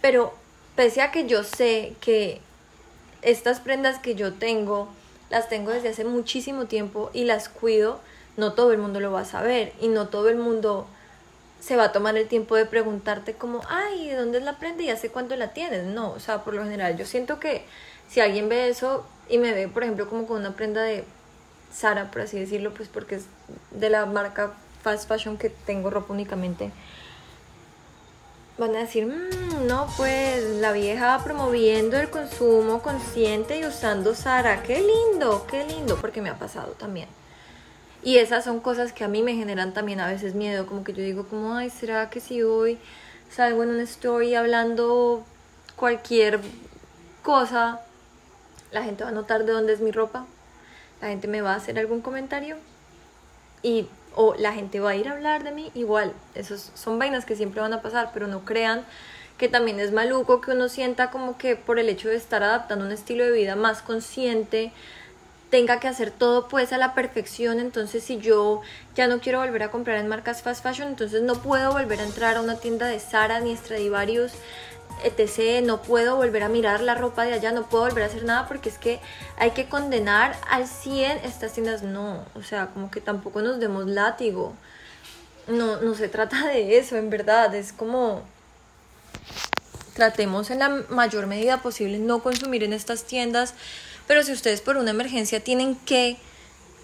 Pero 0.00 0.34
pese 0.76 1.00
a 1.00 1.10
que 1.10 1.26
yo 1.26 1.44
sé 1.44 1.94
que 2.00 2.40
estas 3.22 3.60
prendas 3.60 3.98
que 3.98 4.14
yo 4.14 4.34
tengo, 4.34 4.88
las 5.30 5.48
tengo 5.48 5.70
desde 5.70 5.88
hace 5.88 6.04
muchísimo 6.04 6.66
tiempo 6.66 7.10
y 7.14 7.24
las 7.24 7.48
cuido, 7.48 8.00
no 8.36 8.52
todo 8.52 8.72
el 8.72 8.78
mundo 8.78 9.00
lo 9.00 9.12
va 9.12 9.20
a 9.20 9.24
saber 9.24 9.72
y 9.80 9.88
no 9.88 10.08
todo 10.08 10.28
el 10.28 10.36
mundo 10.36 10.86
se 11.62 11.76
va 11.76 11.84
a 11.84 11.92
tomar 11.92 12.16
el 12.16 12.26
tiempo 12.26 12.56
de 12.56 12.66
preguntarte 12.66 13.34
como, 13.34 13.60
ay, 13.68 14.08
¿de 14.08 14.16
dónde 14.16 14.40
la 14.40 14.58
prenda 14.58 14.82
y 14.82 14.90
hace 14.90 15.10
cuánto 15.10 15.36
la 15.36 15.52
tienes? 15.52 15.84
No, 15.84 16.10
o 16.10 16.18
sea, 16.18 16.42
por 16.42 16.54
lo 16.54 16.64
general 16.64 16.96
yo 16.96 17.06
siento 17.06 17.38
que 17.38 17.64
si 18.08 18.20
alguien 18.20 18.48
ve 18.48 18.68
eso 18.68 19.06
y 19.28 19.38
me 19.38 19.52
ve, 19.52 19.68
por 19.68 19.84
ejemplo, 19.84 20.08
como 20.08 20.26
con 20.26 20.40
una 20.40 20.56
prenda 20.56 20.82
de 20.82 21.04
Sara, 21.72 22.10
por 22.10 22.22
así 22.22 22.38
decirlo, 22.38 22.74
pues 22.74 22.88
porque 22.88 23.14
es 23.14 23.26
de 23.70 23.90
la 23.90 24.06
marca 24.06 24.54
fast 24.82 25.08
fashion 25.08 25.38
que 25.38 25.50
tengo 25.50 25.88
ropa 25.88 26.12
únicamente, 26.12 26.72
van 28.58 28.74
a 28.74 28.80
decir, 28.80 29.06
mmm, 29.06 29.66
no, 29.68 29.86
pues 29.96 30.42
la 30.56 30.72
vieja 30.72 31.20
promoviendo 31.22 31.96
el 31.96 32.10
consumo 32.10 32.82
consciente 32.82 33.60
y 33.60 33.66
usando 33.66 34.16
Sara, 34.16 34.64
qué 34.64 34.80
lindo, 34.80 35.46
qué 35.48 35.64
lindo, 35.64 35.96
porque 35.96 36.20
me 36.20 36.28
ha 36.28 36.38
pasado 36.40 36.72
también. 36.72 37.06
Y 38.02 38.18
esas 38.18 38.44
son 38.44 38.60
cosas 38.60 38.92
que 38.92 39.04
a 39.04 39.08
mí 39.08 39.22
me 39.22 39.34
generan 39.34 39.72
también 39.72 40.00
a 40.00 40.08
veces 40.08 40.34
miedo, 40.34 40.66
como 40.66 40.82
que 40.82 40.92
yo 40.92 41.02
digo 41.02 41.26
como, 41.26 41.54
ay, 41.54 41.70
¿será 41.70 42.10
que 42.10 42.20
si 42.20 42.42
hoy 42.42 42.78
salgo 43.30 43.62
en 43.62 43.70
una 43.70 43.84
story 43.84 44.34
hablando 44.34 45.24
cualquier 45.76 46.40
cosa, 47.22 47.80
la 48.72 48.82
gente 48.82 49.04
va 49.04 49.10
a 49.10 49.12
notar 49.12 49.44
de 49.44 49.52
dónde 49.52 49.72
es 49.72 49.80
mi 49.80 49.92
ropa? 49.92 50.26
La 51.00 51.08
gente 51.08 51.28
me 51.28 51.42
va 51.42 51.52
a 51.52 51.56
hacer 51.56 51.78
algún 51.78 52.00
comentario 52.00 52.56
y 53.62 53.88
o 54.14 54.34
la 54.34 54.52
gente 54.52 54.80
va 54.80 54.90
a 54.90 54.96
ir 54.96 55.08
a 55.08 55.12
hablar 55.12 55.44
de 55.44 55.52
mí, 55.52 55.70
igual, 55.74 56.12
esos 56.34 56.70
son 56.74 56.98
vainas 56.98 57.24
que 57.24 57.36
siempre 57.36 57.60
van 57.60 57.72
a 57.72 57.82
pasar, 57.82 58.10
pero 58.12 58.26
no 58.26 58.44
crean 58.44 58.84
que 59.38 59.48
también 59.48 59.80
es 59.80 59.92
maluco 59.92 60.40
que 60.40 60.50
uno 60.50 60.68
sienta 60.68 61.10
como 61.10 61.38
que 61.38 61.56
por 61.56 61.78
el 61.78 61.88
hecho 61.88 62.08
de 62.08 62.16
estar 62.16 62.42
adaptando 62.42 62.84
un 62.84 62.92
estilo 62.92 63.24
de 63.24 63.32
vida 63.32 63.56
más 63.56 63.80
consciente, 63.80 64.72
tenga 65.52 65.80
que 65.80 65.86
hacer 65.86 66.10
todo 66.10 66.48
pues 66.48 66.72
a 66.72 66.78
la 66.78 66.94
perfección, 66.94 67.60
entonces 67.60 68.02
si 68.02 68.16
yo 68.16 68.62
ya 68.96 69.06
no 69.06 69.20
quiero 69.20 69.40
volver 69.40 69.62
a 69.64 69.70
comprar 69.70 69.98
en 69.98 70.08
marcas 70.08 70.40
fast 70.40 70.62
fashion, 70.62 70.88
entonces 70.88 71.20
no 71.20 71.42
puedo 71.42 71.72
volver 71.72 72.00
a 72.00 72.04
entrar 72.04 72.38
a 72.38 72.40
una 72.40 72.56
tienda 72.56 72.86
de 72.86 72.98
Zara 72.98 73.38
ni 73.40 73.54
Stradivarius, 73.54 74.32
etc. 75.04 75.62
No 75.62 75.82
puedo 75.82 76.16
volver 76.16 76.42
a 76.42 76.48
mirar 76.48 76.80
la 76.80 76.94
ropa 76.94 77.24
de 77.24 77.34
allá, 77.34 77.52
no 77.52 77.68
puedo 77.68 77.84
volver 77.84 78.04
a 78.04 78.06
hacer 78.06 78.24
nada 78.24 78.48
porque 78.48 78.70
es 78.70 78.78
que 78.78 78.98
hay 79.36 79.50
que 79.50 79.68
condenar 79.68 80.38
al 80.48 80.66
100 80.66 81.18
estas 81.18 81.52
tiendas. 81.52 81.82
No, 81.82 82.24
o 82.34 82.42
sea, 82.42 82.68
como 82.68 82.90
que 82.90 83.02
tampoco 83.02 83.42
nos 83.42 83.60
demos 83.60 83.86
látigo. 83.86 84.54
No, 85.48 85.82
no 85.82 85.94
se 85.94 86.08
trata 86.08 86.46
de 86.46 86.78
eso, 86.78 86.96
en 86.96 87.10
verdad, 87.10 87.54
es 87.54 87.74
como 87.74 88.22
tratemos 89.92 90.50
en 90.50 90.60
la 90.60 90.70
mayor 90.88 91.26
medida 91.26 91.58
posible 91.60 91.98
no 91.98 92.22
consumir 92.22 92.64
en 92.64 92.72
estas 92.72 93.04
tiendas 93.04 93.52
pero 94.06 94.22
si 94.22 94.32
ustedes 94.32 94.60
por 94.60 94.76
una 94.76 94.90
emergencia 94.90 95.40
tienen 95.40 95.76
que 95.76 96.18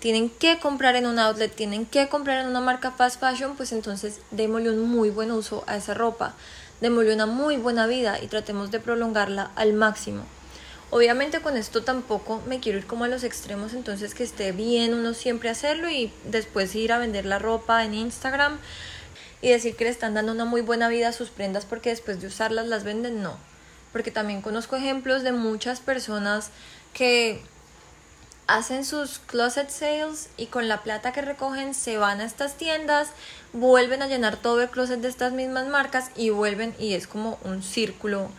tienen 0.01 0.31
que 0.31 0.59
comprar 0.61 0.95
en 0.95 1.07
un 1.07 1.19
outlet, 1.19 1.53
tienen 1.53 1.85
que 1.85 2.09
comprar 2.09 2.41
en 2.41 2.47
una 2.47 2.61
marca 2.61 2.93
fast 2.93 3.19
fashion, 3.19 3.57
pues 3.57 3.73
entonces 3.73 4.21
démosle 4.31 4.71
un 4.71 4.89
muy 4.89 5.11
buen 5.11 5.33
uso 5.33 5.65
a 5.67 5.77
esa 5.77 5.95
ropa, 5.95 6.35
démosle 6.81 7.15
una 7.15 7.27
muy 7.27 7.57
buena 7.57 7.87
vida 7.87 8.19
y 8.23 8.29
tratemos 8.29 8.71
de 8.71 8.79
prolongarla 8.79 9.51
al 9.57 9.73
máximo. 9.73 10.25
Obviamente 10.91 11.41
con 11.41 11.57
esto 11.57 11.83
tampoco 11.83 12.41
me 12.47 12.61
quiero 12.61 12.79
ir 12.79 12.87
como 12.87 13.05
a 13.05 13.09
los 13.09 13.25
extremos, 13.25 13.75
entonces 13.75 14.15
que 14.15 14.23
esté 14.23 14.53
bien 14.53 14.95
uno 14.95 15.13
siempre 15.13 15.51
hacerlo 15.51 15.91
y 15.91 16.13
después 16.25 16.75
ir 16.75 16.93
a 16.93 16.99
vender 16.99 17.27
la 17.27 17.39
ropa 17.39 17.85
en 17.85 17.93
Instagram 17.93 18.59
y 19.43 19.51
decir 19.51 19.77
que 19.77 19.85
le 19.85 19.91
están 19.91 20.15
dando 20.15 20.33
una 20.33 20.45
muy 20.45 20.63
buena 20.63 20.89
vida 20.89 21.09
a 21.09 21.13
sus 21.13 21.29
prendas 21.29 21.67
porque 21.67 21.91
después 21.91 22.21
de 22.21 22.29
usarlas 22.29 22.69
las 22.69 22.85
venden, 22.85 23.23
no. 23.23 23.37
Porque 23.93 24.11
también 24.11 24.41
conozco 24.41 24.77
ejemplos 24.77 25.23
de 25.23 25.33
muchas 25.33 25.81
personas 25.81 26.51
que 26.99 27.41
hacen 28.49 28.85
sus 28.85 29.21
closet 29.21 29.71
sales 29.71 30.31
y 30.37 30.47
con 30.47 30.67
la 30.67 30.83
plata 30.83 31.13
que 31.13 31.23
recogen 31.23 31.73
se 31.73 31.97
van 31.97 32.21
a 32.21 32.25
estas 32.25 32.57
tiendas, 32.57 33.11
vuelven 33.53 34.03
a 34.03 34.09
llenar 34.09 34.37
todo 34.37 34.61
el 34.63 34.69
closet 34.69 35.01
de 35.01 35.07
estas 35.07 35.33
mismas 35.33 35.69
marcas 35.69 36.11
y 36.17 36.31
vuelven 36.31 36.75
y 36.77 36.95
es 36.95 37.07
como 37.07 37.39
un 37.45 37.63
círculo 37.63 38.31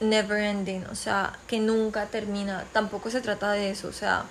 never 0.00 0.42
ending, 0.42 0.86
o 0.86 0.96
sea, 0.96 1.38
que 1.46 1.60
nunca 1.60 2.06
termina. 2.06 2.64
Tampoco 2.72 3.10
se 3.10 3.20
trata 3.20 3.52
de 3.52 3.70
eso, 3.70 3.86
o 3.86 3.92
sea, 3.92 4.24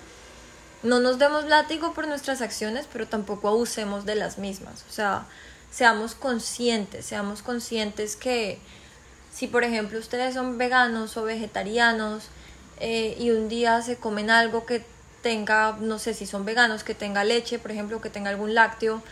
no 0.82 1.00
nos 1.00 1.18
demos 1.18 1.46
látigo 1.46 1.94
por 1.94 2.06
nuestras 2.06 2.42
acciones, 2.42 2.86
pero 2.92 3.08
tampoco 3.08 3.48
abusemos 3.48 4.04
de 4.04 4.16
las 4.16 4.36
mismas, 4.36 4.84
o 4.90 4.92
sea, 4.92 5.24
seamos 5.70 6.14
conscientes, 6.14 7.06
seamos 7.06 7.40
conscientes 7.40 8.14
que 8.14 8.58
si 9.32 9.46
por 9.46 9.64
ejemplo 9.64 9.98
ustedes 9.98 10.34
son 10.34 10.58
veganos 10.58 11.16
o 11.16 11.22
vegetarianos, 11.24 12.30
eh, 12.80 13.16
y 13.18 13.30
un 13.30 13.48
día 13.48 13.82
se 13.82 13.96
comen 13.96 14.30
algo 14.30 14.66
que 14.66 14.84
tenga, 15.22 15.76
no 15.80 15.98
sé 15.98 16.14
si 16.14 16.26
son 16.26 16.44
veganos, 16.44 16.84
que 16.84 16.94
tenga 16.94 17.24
leche, 17.24 17.58
por 17.58 17.70
ejemplo, 17.70 18.00
que 18.00 18.10
tenga 18.10 18.30
algún 18.30 18.54
lácteo, 18.54 19.02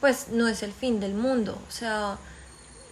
pues 0.00 0.28
no 0.28 0.48
es 0.48 0.62
el 0.62 0.72
fin 0.72 1.00
del 1.00 1.14
mundo. 1.14 1.58
O 1.68 1.70
sea, 1.70 2.18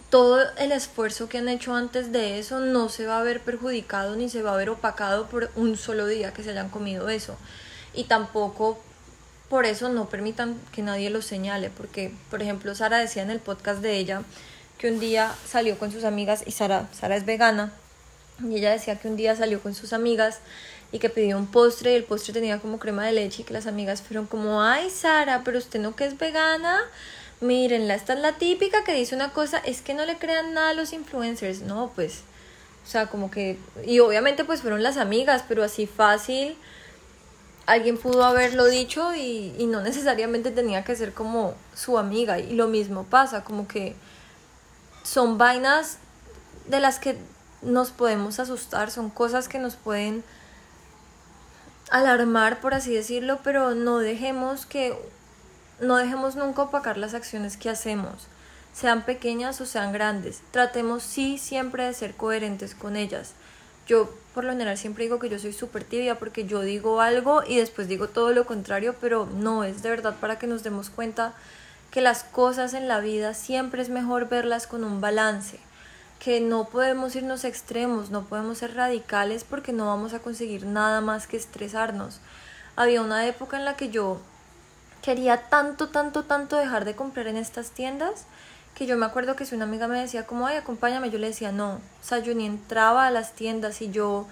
todo 0.09 0.41
el 0.57 0.71
esfuerzo 0.71 1.29
que 1.29 1.37
han 1.37 1.49
hecho 1.49 1.75
antes 1.75 2.11
de 2.11 2.39
eso 2.39 2.59
no 2.59 2.89
se 2.89 3.05
va 3.05 3.19
a 3.19 3.23
ver 3.23 3.41
perjudicado 3.41 4.15
ni 4.15 4.29
se 4.29 4.41
va 4.41 4.53
a 4.53 4.57
ver 4.57 4.69
opacado 4.69 5.27
por 5.27 5.49
un 5.55 5.77
solo 5.77 6.07
día 6.07 6.33
que 6.33 6.43
se 6.43 6.51
hayan 6.51 6.69
comido 6.69 7.09
eso. 7.09 7.37
Y 7.93 8.05
tampoco 8.05 8.79
por 9.49 9.65
eso 9.65 9.89
no 9.89 10.09
permitan 10.09 10.59
que 10.71 10.81
nadie 10.81 11.09
lo 11.09 11.21
señale, 11.21 11.69
porque, 11.69 12.13
por 12.31 12.41
ejemplo, 12.41 12.73
Sara 12.75 12.97
decía 12.97 13.23
en 13.23 13.29
el 13.31 13.39
podcast 13.39 13.81
de 13.81 13.97
ella 13.97 14.23
que 14.77 14.91
un 14.91 14.99
día 14.99 15.33
salió 15.47 15.77
con 15.77 15.91
sus 15.91 16.03
amigas 16.03 16.43
y 16.45 16.51
Sara, 16.51 16.89
Sara 16.91 17.15
es 17.15 17.25
vegana 17.25 17.71
y 18.49 18.57
ella 18.57 18.71
decía 18.71 18.99
que 18.99 19.07
un 19.07 19.15
día 19.15 19.35
salió 19.35 19.61
con 19.61 19.73
sus 19.73 19.93
amigas 19.93 20.39
y 20.91 20.99
que 20.99 21.09
pidió 21.09 21.37
un 21.37 21.47
postre 21.47 21.93
y 21.93 21.95
el 21.95 22.03
postre 22.03 22.33
tenía 22.33 22.59
como 22.59 22.77
crema 22.79 23.05
de 23.05 23.13
leche 23.13 23.41
y 23.41 23.45
que 23.45 23.53
las 23.53 23.65
amigas 23.65 24.01
fueron 24.01 24.27
como, 24.27 24.61
ay 24.61 24.89
Sara, 24.89 25.41
pero 25.43 25.57
usted 25.57 25.79
no 25.79 25.95
que 25.95 26.05
es 26.05 26.17
vegana, 26.17 26.79
mírenla, 27.41 27.95
esta 27.95 28.13
es 28.13 28.19
la 28.19 28.33
típica 28.33 28.83
que 28.83 28.93
dice 28.93 29.15
una 29.15 29.33
cosa, 29.33 29.57
es 29.57 29.81
que 29.81 29.93
no 29.93 30.05
le 30.05 30.17
crean 30.17 30.53
nada 30.53 30.69
a 30.69 30.73
los 30.73 30.93
influencers, 30.93 31.61
no, 31.61 31.91
pues, 31.95 32.21
o 32.85 32.89
sea, 32.89 33.07
como 33.07 33.31
que, 33.31 33.57
y 33.85 33.99
obviamente 33.99 34.43
pues 34.43 34.61
fueron 34.61 34.83
las 34.83 34.97
amigas, 34.97 35.43
pero 35.47 35.63
así 35.63 35.87
fácil, 35.87 36.55
alguien 37.65 37.97
pudo 37.97 38.23
haberlo 38.23 38.65
dicho 38.65 39.15
y, 39.15 39.53
y 39.57 39.65
no 39.65 39.81
necesariamente 39.81 40.51
tenía 40.51 40.83
que 40.83 40.95
ser 40.95 41.13
como 41.13 41.55
su 41.75 41.97
amiga, 41.97 42.39
y 42.39 42.53
lo 42.53 42.67
mismo 42.67 43.03
pasa, 43.03 43.43
como 43.43 43.67
que 43.67 43.95
son 45.03 45.37
vainas 45.37 45.97
de 46.67 46.79
las 46.79 46.99
que 46.99 47.17
nos 47.63 47.91
podemos 47.91 48.39
asustar, 48.39 48.91
son 48.91 49.09
cosas 49.09 49.47
que 49.47 49.59
nos 49.59 49.75
pueden 49.75 50.23
alarmar, 51.89 52.59
por 52.59 52.73
así 52.73 52.93
decirlo, 52.93 53.39
pero 53.43 53.75
no 53.75 53.99
dejemos 53.99 54.65
que 54.65 54.97
no 55.79 55.97
dejemos 55.97 56.35
nunca 56.35 56.63
opacar 56.63 56.97
las 56.97 57.13
acciones 57.13 57.57
que 57.57 57.69
hacemos, 57.69 58.27
sean 58.73 59.03
pequeñas 59.03 59.59
o 59.61 59.65
sean 59.65 59.91
grandes. 59.91 60.41
Tratemos 60.51 61.03
sí 61.03 61.37
siempre 61.37 61.85
de 61.85 61.93
ser 61.93 62.15
coherentes 62.15 62.75
con 62.75 62.95
ellas. 62.95 63.33
Yo 63.87 64.09
por 64.33 64.45
lo 64.45 64.51
general 64.51 64.77
siempre 64.77 65.03
digo 65.03 65.19
que 65.19 65.29
yo 65.29 65.37
soy 65.39 65.53
súper 65.53 65.83
tibia 65.83 66.17
porque 66.17 66.45
yo 66.45 66.61
digo 66.61 67.01
algo 67.01 67.43
y 67.45 67.57
después 67.57 67.87
digo 67.87 68.07
todo 68.07 68.31
lo 68.31 68.45
contrario, 68.45 68.95
pero 69.01 69.25
no 69.25 69.63
es 69.63 69.83
de 69.83 69.89
verdad 69.89 70.15
para 70.19 70.39
que 70.39 70.47
nos 70.47 70.63
demos 70.63 70.89
cuenta 70.89 71.33
que 71.91 72.01
las 72.01 72.23
cosas 72.23 72.73
en 72.73 72.87
la 72.87 73.01
vida 73.01 73.33
siempre 73.33 73.81
es 73.81 73.89
mejor 73.89 74.29
verlas 74.29 74.67
con 74.67 74.83
un 74.83 75.01
balance 75.01 75.59
que 76.23 76.39
no 76.39 76.65
podemos 76.65 77.15
irnos 77.15 77.43
extremos, 77.43 78.09
no 78.09 78.23
podemos 78.23 78.59
ser 78.59 78.75
radicales 78.75 79.43
porque 79.43 79.73
no 79.73 79.87
vamos 79.87 80.13
a 80.13 80.19
conseguir 80.19 80.65
nada 80.65 81.01
más 81.01 81.27
que 81.27 81.35
estresarnos. 81.35 82.19
Había 82.77 83.01
una 83.01 83.27
época 83.27 83.57
en 83.57 83.65
la 83.65 83.75
que 83.75 83.89
yo 83.89 84.19
quería 85.01 85.49
tanto, 85.49 85.89
tanto, 85.89 86.23
tanto 86.23 86.55
dejar 86.55 86.85
de 86.85 86.95
comprar 86.95 87.27
en 87.27 87.35
estas 87.35 87.71
tiendas 87.71 88.25
que 88.73 88.85
yo 88.85 88.97
me 88.97 89.05
acuerdo 89.05 89.35
que 89.35 89.45
si 89.45 89.53
una 89.53 89.65
amiga 89.65 89.87
me 89.87 89.99
decía 89.99 90.25
como, 90.25 90.47
ay, 90.47 90.57
acompáñame, 90.57 91.11
yo 91.11 91.19
le 91.19 91.27
decía 91.27 91.51
no. 91.51 91.73
O 91.73 92.03
sea, 92.03 92.19
yo 92.19 92.33
ni 92.33 92.45
entraba 92.45 93.05
a 93.05 93.11
las 93.11 93.33
tiendas 93.33 93.81
y 93.81 93.91
yo, 93.91 94.25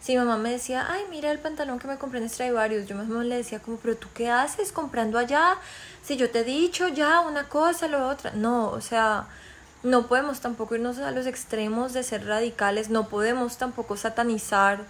si 0.00 0.12
mi 0.12 0.18
mamá 0.18 0.38
me 0.38 0.50
decía, 0.50 0.86
ay, 0.90 1.02
mira 1.10 1.30
el 1.30 1.38
pantalón 1.38 1.78
que 1.78 1.86
me 1.86 1.98
compré 1.98 2.20
en 2.20 2.28
Stradivarius, 2.28 2.86
yo 2.86 2.96
mismo 2.96 3.22
le 3.22 3.36
decía 3.36 3.60
como, 3.60 3.76
pero 3.76 3.96
tú 3.96 4.08
qué 4.14 4.30
haces 4.30 4.72
comprando 4.72 5.18
allá? 5.18 5.58
Si 6.02 6.16
yo 6.16 6.30
te 6.30 6.40
he 6.40 6.44
dicho 6.44 6.88
ya 6.88 7.20
una 7.20 7.48
cosa, 7.48 7.86
lo 7.86 8.08
otra. 8.08 8.32
No, 8.32 8.70
o 8.70 8.80
sea, 8.80 9.28
no 9.84 10.06
podemos 10.06 10.40
tampoco 10.40 10.74
irnos 10.74 10.98
a 10.98 11.10
los 11.10 11.26
extremos 11.26 11.92
de 11.92 12.02
ser 12.02 12.26
radicales, 12.26 12.88
no 12.88 13.08
podemos 13.08 13.58
tampoco 13.58 13.98
satanizar 13.98 14.80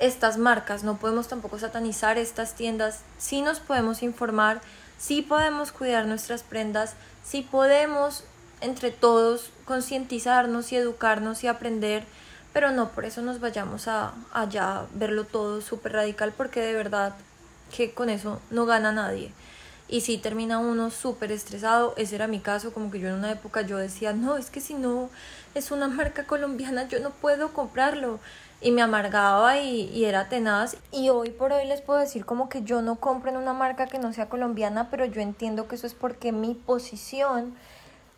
estas 0.00 0.38
marcas, 0.38 0.82
no 0.82 0.98
podemos 0.98 1.28
tampoco 1.28 1.58
satanizar 1.58 2.18
estas 2.18 2.54
tiendas, 2.54 3.00
sí 3.16 3.42
nos 3.42 3.60
podemos 3.60 4.02
informar, 4.02 4.60
sí 4.98 5.22
podemos 5.22 5.70
cuidar 5.70 6.06
nuestras 6.06 6.42
prendas, 6.42 6.94
sí 7.24 7.42
podemos 7.42 8.24
entre 8.60 8.90
todos 8.90 9.50
concientizarnos 9.64 10.72
y 10.72 10.76
educarnos 10.76 11.44
y 11.44 11.46
aprender, 11.46 12.04
pero 12.52 12.72
no 12.72 12.90
por 12.90 13.04
eso 13.04 13.22
nos 13.22 13.38
vayamos 13.38 13.86
a 13.86 14.14
allá 14.32 14.86
verlo 14.94 15.24
todo 15.24 15.60
súper 15.60 15.92
radical 15.92 16.32
porque 16.36 16.60
de 16.60 16.72
verdad 16.72 17.14
que 17.74 17.94
con 17.94 18.10
eso 18.10 18.40
no 18.50 18.66
gana 18.66 18.90
nadie. 18.90 19.32
Y 19.88 20.00
si 20.00 20.18
termina 20.18 20.58
uno 20.58 20.90
súper 20.90 21.30
estresado, 21.30 21.94
ese 21.96 22.16
era 22.16 22.26
mi 22.26 22.40
caso, 22.40 22.72
como 22.72 22.90
que 22.90 22.98
yo 22.98 23.08
en 23.08 23.14
una 23.14 23.30
época 23.30 23.62
yo 23.62 23.78
decía, 23.78 24.12
no, 24.12 24.36
es 24.36 24.50
que 24.50 24.60
si 24.60 24.74
no 24.74 25.10
es 25.54 25.70
una 25.70 25.86
marca 25.86 26.24
colombiana, 26.24 26.88
yo 26.88 26.98
no 27.00 27.10
puedo 27.10 27.52
comprarlo. 27.52 28.18
Y 28.60 28.72
me 28.72 28.82
amargaba 28.82 29.58
y, 29.58 29.82
y 29.90 30.06
era 30.06 30.28
tenaz. 30.28 30.76
Y 30.90 31.10
hoy 31.10 31.30
por 31.30 31.52
hoy 31.52 31.66
les 31.66 31.82
puedo 31.82 32.00
decir 32.00 32.24
como 32.24 32.48
que 32.48 32.62
yo 32.62 32.82
no 32.82 32.96
compro 32.96 33.30
en 33.30 33.36
una 33.36 33.52
marca 33.52 33.86
que 33.86 33.98
no 33.98 34.12
sea 34.12 34.28
colombiana, 34.28 34.90
pero 34.90 35.04
yo 35.04 35.20
entiendo 35.20 35.68
que 35.68 35.76
eso 35.76 35.86
es 35.86 35.94
porque 35.94 36.32
mi 36.32 36.54
posición, 36.54 37.54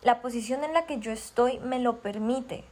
la 0.01 0.21
posición 0.21 0.63
en 0.63 0.73
la 0.73 0.85
que 0.85 0.99
yo 0.99 1.11
estoy 1.11 1.59
me 1.59 1.79
lo 1.79 1.97
permite. 1.99 2.63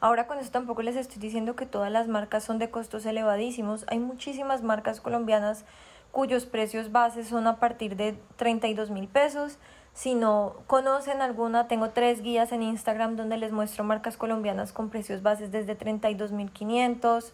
Ahora 0.00 0.26
con 0.26 0.38
eso 0.38 0.50
tampoco 0.50 0.82
les 0.82 0.96
estoy 0.96 1.18
diciendo 1.18 1.56
que 1.56 1.64
todas 1.64 1.90
las 1.90 2.08
marcas 2.08 2.44
son 2.44 2.58
de 2.58 2.70
costos 2.70 3.06
elevadísimos. 3.06 3.86
Hay 3.88 3.98
muchísimas 3.98 4.62
marcas 4.62 5.00
colombianas 5.00 5.64
cuyos 6.14 6.46
precios 6.46 6.92
bases 6.92 7.26
son 7.26 7.48
a 7.48 7.56
partir 7.56 7.96
de 7.96 8.16
32 8.36 8.88
mil 8.90 9.08
pesos. 9.08 9.58
Si 9.94 10.14
no 10.14 10.54
conocen 10.68 11.20
alguna, 11.20 11.66
tengo 11.66 11.90
tres 11.90 12.22
guías 12.22 12.52
en 12.52 12.62
Instagram 12.62 13.16
donde 13.16 13.36
les 13.36 13.50
muestro 13.50 13.82
marcas 13.82 14.16
colombianas 14.16 14.72
con 14.72 14.90
precios 14.90 15.22
bases 15.22 15.50
desde 15.50 15.76
32.500, 15.76 17.32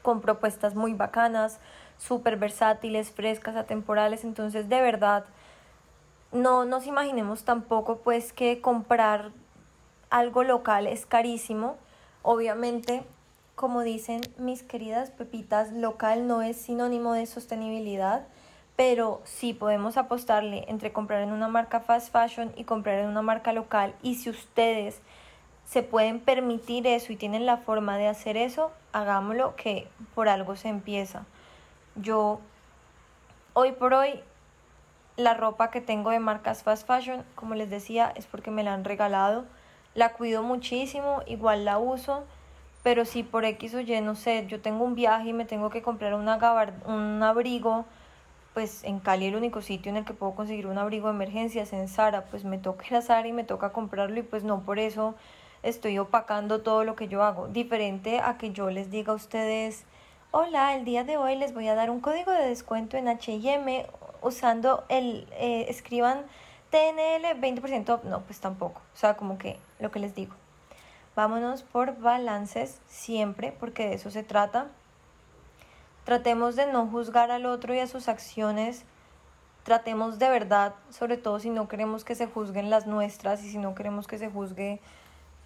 con 0.00 0.20
propuestas 0.20 0.76
muy 0.76 0.94
bacanas, 0.94 1.58
súper 1.98 2.36
versátiles, 2.36 3.10
frescas, 3.10 3.56
atemporales. 3.56 4.22
Entonces, 4.22 4.68
de 4.68 4.80
verdad, 4.80 5.24
no 6.30 6.64
nos 6.64 6.86
imaginemos 6.86 7.42
tampoco 7.42 7.98
pues 7.98 8.32
que 8.32 8.60
comprar 8.60 9.32
algo 10.08 10.44
local 10.44 10.86
es 10.86 11.04
carísimo. 11.04 11.78
Obviamente 12.22 13.02
como 13.62 13.82
dicen 13.82 14.22
mis 14.38 14.64
queridas 14.64 15.12
pepitas, 15.12 15.70
local 15.70 16.26
no 16.26 16.42
es 16.42 16.56
sinónimo 16.56 17.12
de 17.12 17.26
sostenibilidad, 17.26 18.26
pero 18.74 19.20
sí 19.22 19.52
podemos 19.54 19.96
apostarle 19.96 20.64
entre 20.66 20.92
comprar 20.92 21.22
en 21.22 21.30
una 21.30 21.46
marca 21.46 21.78
fast 21.78 22.10
fashion 22.10 22.52
y 22.56 22.64
comprar 22.64 22.98
en 22.98 23.06
una 23.06 23.22
marca 23.22 23.52
local. 23.52 23.94
Y 24.02 24.16
si 24.16 24.30
ustedes 24.30 25.00
se 25.64 25.84
pueden 25.84 26.18
permitir 26.18 26.88
eso 26.88 27.12
y 27.12 27.16
tienen 27.16 27.46
la 27.46 27.56
forma 27.56 27.98
de 27.98 28.08
hacer 28.08 28.36
eso, 28.36 28.72
hagámoslo 28.90 29.54
que 29.54 29.86
por 30.16 30.28
algo 30.28 30.56
se 30.56 30.66
empieza. 30.66 31.24
Yo, 31.94 32.40
hoy 33.52 33.70
por 33.70 33.94
hoy, 33.94 34.24
la 35.16 35.34
ropa 35.34 35.70
que 35.70 35.80
tengo 35.80 36.10
de 36.10 36.18
marcas 36.18 36.64
fast 36.64 36.84
fashion, 36.84 37.24
como 37.36 37.54
les 37.54 37.70
decía, 37.70 38.12
es 38.16 38.26
porque 38.26 38.50
me 38.50 38.64
la 38.64 38.74
han 38.74 38.84
regalado. 38.84 39.44
La 39.94 40.14
cuido 40.14 40.42
muchísimo, 40.42 41.22
igual 41.28 41.64
la 41.64 41.78
uso 41.78 42.24
pero 42.82 43.04
si 43.04 43.22
por 43.22 43.44
X 43.44 43.74
o 43.74 43.80
Y, 43.80 44.00
no 44.00 44.14
sé, 44.14 44.46
yo 44.48 44.60
tengo 44.60 44.84
un 44.84 44.94
viaje 44.94 45.28
y 45.28 45.32
me 45.32 45.44
tengo 45.44 45.70
que 45.70 45.82
comprar 45.82 46.14
una 46.14 46.38
un 46.86 47.22
abrigo, 47.22 47.84
pues 48.54 48.84
en 48.84 48.98
Cali 48.98 49.26
el 49.26 49.36
único 49.36 49.62
sitio 49.62 49.90
en 49.90 49.96
el 49.96 50.04
que 50.04 50.14
puedo 50.14 50.34
conseguir 50.34 50.66
un 50.66 50.78
abrigo 50.78 51.08
de 51.08 51.14
emergencia 51.14 51.62
es 51.62 51.72
en 51.72 51.88
Sara, 51.88 52.24
pues 52.26 52.44
me 52.44 52.58
toca 52.58 52.86
ir 52.86 52.96
a 52.96 53.02
Sara 53.02 53.26
y 53.26 53.32
me 53.32 53.44
toca 53.44 53.72
comprarlo 53.72 54.18
y 54.18 54.22
pues 54.22 54.44
no 54.44 54.62
por 54.62 54.78
eso 54.78 55.14
estoy 55.62 55.98
opacando 55.98 56.60
todo 56.60 56.84
lo 56.84 56.96
que 56.96 57.08
yo 57.08 57.22
hago. 57.22 57.48
Diferente 57.48 58.20
a 58.20 58.36
que 58.36 58.50
yo 58.52 58.70
les 58.70 58.90
diga 58.90 59.12
a 59.12 59.16
ustedes, 59.16 59.84
hola, 60.32 60.74
el 60.74 60.84
día 60.84 61.04
de 61.04 61.16
hoy 61.16 61.36
les 61.36 61.54
voy 61.54 61.68
a 61.68 61.74
dar 61.74 61.90
un 61.90 62.00
código 62.00 62.32
de 62.32 62.48
descuento 62.48 62.96
en 62.96 63.06
HM 63.08 63.86
usando 64.22 64.84
el, 64.88 65.26
eh, 65.32 65.66
escriban 65.68 66.22
TNL 66.70 67.40
20%, 67.40 68.02
no, 68.04 68.20
pues 68.22 68.40
tampoco, 68.40 68.80
o 68.94 68.96
sea, 68.96 69.14
como 69.14 69.38
que 69.38 69.58
lo 69.78 69.90
que 69.90 70.00
les 70.00 70.14
digo. 70.14 70.41
Vámonos 71.14 71.62
por 71.62 71.98
balances 71.98 72.80
siempre, 72.86 73.52
porque 73.52 73.86
de 73.86 73.94
eso 73.94 74.10
se 74.10 74.22
trata. 74.22 74.68
Tratemos 76.04 76.56
de 76.56 76.66
no 76.66 76.86
juzgar 76.86 77.30
al 77.30 77.44
otro 77.46 77.74
y 77.74 77.80
a 77.80 77.86
sus 77.86 78.08
acciones. 78.08 78.84
Tratemos 79.62 80.18
de 80.18 80.30
verdad, 80.30 80.74
sobre 80.90 81.18
todo 81.18 81.38
si 81.38 81.50
no 81.50 81.68
queremos 81.68 82.04
que 82.04 82.14
se 82.14 82.26
juzguen 82.26 82.70
las 82.70 82.86
nuestras 82.86 83.44
y 83.44 83.50
si 83.50 83.58
no 83.58 83.74
queremos 83.74 84.06
que 84.06 84.18
se 84.18 84.30
juzgue 84.30 84.80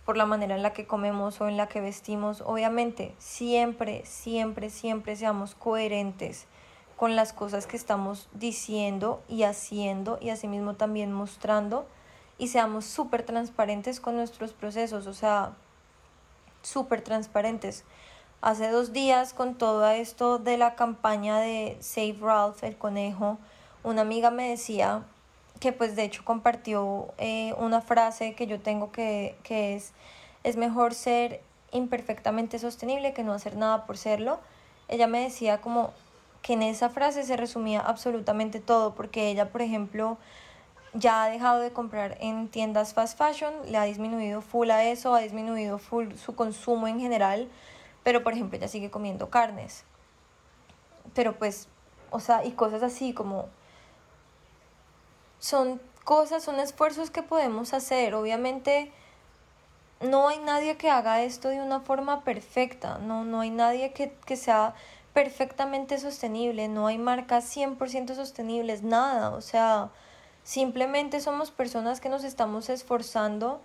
por 0.05 0.17
la 0.17 0.25
manera 0.25 0.55
en 0.55 0.63
la 0.63 0.73
que 0.73 0.87
comemos 0.87 1.41
o 1.41 1.49
en 1.49 1.57
la 1.57 1.67
que 1.67 1.81
vestimos. 1.81 2.43
Obviamente, 2.47 3.15
siempre, 3.19 4.07
siempre, 4.07 4.71
siempre 4.71 5.17
seamos 5.17 5.57
coherentes 5.57 6.47
con 6.97 7.17
las 7.17 7.33
cosas 7.33 7.67
que 7.67 7.77
estamos 7.77 8.29
diciendo 8.33 9.21
y 9.29 9.43
haciendo 9.43 10.19
y 10.21 10.31
asimismo 10.31 10.75
también 10.75 11.13
mostrando 11.13 11.87
y 12.39 12.49
seamos 12.49 12.85
súper 12.85 13.23
transparentes 13.25 14.01
con 14.01 14.17
nuestros 14.17 14.53
procesos, 14.53 15.07
o 15.07 15.15
sea, 15.15 15.53
súper 16.67 17.01
transparentes. 17.01 17.85
Hace 18.41 18.71
dos 18.71 18.93
días 18.93 19.33
con 19.33 19.55
todo 19.55 19.89
esto 19.89 20.39
de 20.39 20.59
la 20.59 20.75
campaña 20.75 21.39
de 21.39 21.77
Save 21.81 22.19
Ralph, 22.21 22.63
el 22.65 22.77
conejo, 22.77 23.39
una 23.85 24.03
amiga 24.03 24.31
me 24.31 24.51
decía 24.51 25.05
que 25.61 25.73
pues 25.73 25.97
de 25.97 26.05
hecho 26.05 26.25
compartió 26.25 27.15
eh, 27.19 27.55
una 27.59 27.81
frase 27.81 28.35
que 28.35 28.47
yo 28.47 28.61
tengo 28.61 28.91
que, 28.91 29.37
que 29.43 29.77
es, 29.77 29.93
es 30.43 30.57
mejor 30.57 30.93
ser 30.93 31.41
imperfectamente 31.73 32.59
sostenible 32.59 33.13
que 33.15 33.23
no 33.23 33.33
hacer 33.33 33.57
nada 33.57 33.87
por 33.87 33.97
serlo. 33.97 34.41
Ella 34.89 35.07
me 35.07 35.23
decía 35.23 35.61
como 35.61 35.93
que 36.43 36.55
en 36.55 36.63
esa 36.63 36.91
frase 36.91 37.23
se 37.23 37.37
resumía 37.37 37.81
absolutamente 37.81 38.61
todo, 38.61 38.95
porque 38.95 39.31
ella, 39.31 39.51
por 39.51 39.63
ejemplo, 39.63 40.19
ya 40.99 41.25
ha 41.25 41.29
dejado 41.29 41.61
de 41.61 41.73
comprar 41.73 42.17
en 42.21 42.49
tiendas 42.49 42.95
fast 42.95 43.19
fashion, 43.19 43.53
le 43.71 43.79
ha 43.79 43.85
disminuido 43.85 44.41
full 44.41 44.71
a 44.71 44.85
eso, 44.85 45.15
ha 45.15 45.21
disminuido 45.21 45.79
full 45.79 46.13
su 46.15 46.35
consumo 46.35 46.89
en 46.89 47.01
general, 47.01 47.49
pero 48.03 48.23
por 48.23 48.33
ejemplo 48.33 48.57
ella 48.57 48.69
sigue 48.69 48.91
comiendo 48.91 49.31
carnes. 49.31 49.85
Pero 51.15 51.37
pues, 51.37 51.69
o 52.11 52.21
sea, 52.21 52.45
y 52.45 52.53
cosas 52.53 52.83
así 52.83 53.13
como 53.13 53.49
son 55.39 55.81
cosas, 56.05 56.43
son 56.45 56.61
esfuerzos 56.61 57.11
que 57.11 57.23
podemos 57.23 57.75
hacer. 57.75 58.15
Obviamente 58.15 58.93
no 60.01 60.29
hay 60.29 60.39
nadie 60.39 60.77
que 60.77 60.91
haga 60.91 61.23
esto 61.23 61.49
de 61.49 61.61
una 61.61 61.81
forma 61.81 62.23
perfecta, 62.23 62.99
no, 62.99 63.25
no 63.25 63.41
hay 63.41 63.51
nadie 63.51 63.93
que, 63.93 64.13
que 64.27 64.37
sea 64.37 64.75
perfectamente 65.15 65.99
sostenible, 65.99 66.69
no 66.69 66.87
hay 66.87 66.99
marcas 66.99 67.45
100% 67.57 68.15
sostenibles, 68.15 68.83
nada, 68.83 69.31
o 69.31 69.41
sea, 69.41 69.91
Simplemente 70.47 71.21
somos 71.21 71.51
personas 71.51 72.01
que 72.01 72.09
nos 72.09 72.23
estamos 72.23 72.69
esforzando 72.69 73.61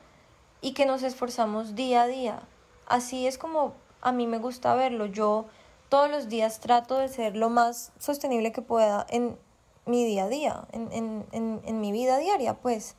y 0.62 0.74
que 0.74 0.88
nos 0.88 1.04
esforzamos 1.04 1.76
día 1.76 2.02
a 2.02 2.08
día. 2.08 2.42
Así 2.88 3.28
es 3.28 3.38
como 3.38 3.74
a 4.02 4.12
mí 4.12 4.26
me 4.26 4.40
gusta 4.40 4.74
verlo. 4.74 5.06
Yo 5.06 5.46
todos 5.90 6.10
los 6.10 6.28
días 6.28 6.60
trato 6.60 6.98
de 6.98 7.08
ser 7.08 7.36
lo 7.36 7.52
más 7.52 7.92
sostenible 8.00 8.52
que 8.52 8.64
pueda 8.64 9.06
en 9.12 9.38
mi 9.86 10.04
día 10.06 10.24
a 10.24 10.28
día, 10.28 10.64
en, 10.72 10.92
en, 10.92 11.28
en, 11.32 11.62
en 11.66 11.82
mi 11.82 11.92
vida 11.92 12.18
diaria, 12.18 12.56
pues. 12.56 12.96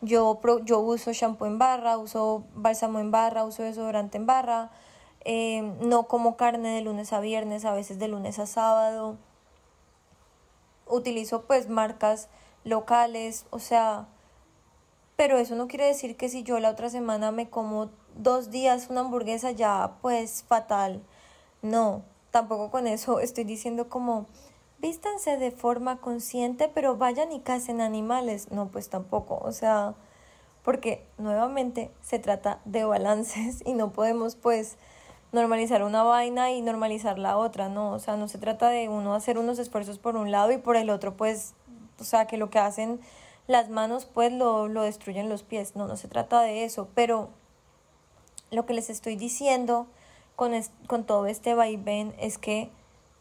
Yo, 0.00 0.40
yo 0.64 0.80
uso 0.80 1.12
shampoo 1.12 1.46
en 1.46 1.60
barra, 1.60 1.98
uso 1.98 2.42
bálsamo 2.54 2.98
en 2.98 3.12
barra, 3.12 3.44
uso 3.44 3.62
desodorante 3.62 4.16
en 4.18 4.26
barra, 4.26 4.72
eh, 5.24 5.62
no 5.80 6.08
como 6.08 6.36
carne 6.36 6.74
de 6.74 6.80
lunes 6.80 7.12
a 7.12 7.20
viernes, 7.20 7.64
a 7.64 7.72
veces 7.72 8.00
de 8.00 8.08
lunes 8.08 8.40
a 8.40 8.46
sábado. 8.46 9.16
Utilizo 10.88 11.42
pues 11.42 11.68
marcas 11.68 12.28
locales, 12.64 13.46
o 13.50 13.58
sea, 13.58 14.06
pero 15.16 15.38
eso 15.38 15.54
no 15.54 15.68
quiere 15.68 15.86
decir 15.86 16.16
que 16.16 16.28
si 16.28 16.42
yo 16.42 16.58
la 16.58 16.70
otra 16.70 16.90
semana 16.90 17.30
me 17.30 17.48
como 17.48 17.90
dos 18.16 18.50
días 18.50 18.88
una 18.90 19.00
hamburguesa 19.00 19.50
ya 19.50 19.96
pues 20.02 20.44
fatal. 20.48 21.02
No, 21.62 22.02
tampoco 22.30 22.70
con 22.70 22.86
eso 22.86 23.20
estoy 23.20 23.44
diciendo 23.44 23.88
como 23.88 24.26
vístanse 24.78 25.36
de 25.36 25.52
forma 25.52 25.98
consciente, 25.98 26.68
pero 26.68 26.96
vayan 26.96 27.32
y 27.32 27.40
casen 27.40 27.80
animales. 27.80 28.50
No, 28.50 28.68
pues 28.68 28.88
tampoco, 28.88 29.40
o 29.42 29.52
sea, 29.52 29.94
porque 30.64 31.06
nuevamente 31.18 31.90
se 32.02 32.18
trata 32.18 32.60
de 32.64 32.84
balances 32.84 33.62
y 33.66 33.74
no 33.74 33.92
podemos 33.92 34.36
pues 34.36 34.76
normalizar 35.32 35.82
una 35.82 36.02
vaina 36.02 36.50
y 36.50 36.60
normalizar 36.60 37.18
la 37.18 37.38
otra, 37.38 37.68
no, 37.68 37.92
o 37.92 37.98
sea, 37.98 38.16
no 38.16 38.28
se 38.28 38.38
trata 38.38 38.68
de 38.68 38.90
uno 38.90 39.14
hacer 39.14 39.38
unos 39.38 39.58
esfuerzos 39.58 39.98
por 39.98 40.16
un 40.16 40.30
lado 40.30 40.52
y 40.52 40.58
por 40.58 40.76
el 40.76 40.90
otro 40.90 41.16
pues 41.16 41.54
o 41.98 42.04
sea, 42.04 42.26
que 42.26 42.36
lo 42.36 42.50
que 42.50 42.58
hacen 42.58 43.00
las 43.46 43.68
manos 43.68 44.06
pues 44.06 44.32
lo, 44.32 44.68
lo 44.68 44.82
destruyen 44.82 45.28
los 45.28 45.42
pies, 45.42 45.76
no, 45.76 45.86
no 45.86 45.96
se 45.96 46.08
trata 46.08 46.42
de 46.42 46.64
eso, 46.64 46.88
pero 46.94 47.30
lo 48.50 48.66
que 48.66 48.74
les 48.74 48.90
estoy 48.90 49.16
diciendo 49.16 49.86
con, 50.36 50.52
con 50.86 51.04
todo 51.04 51.26
este 51.26 51.54
vaivén 51.54 52.14
es 52.18 52.38
que 52.38 52.70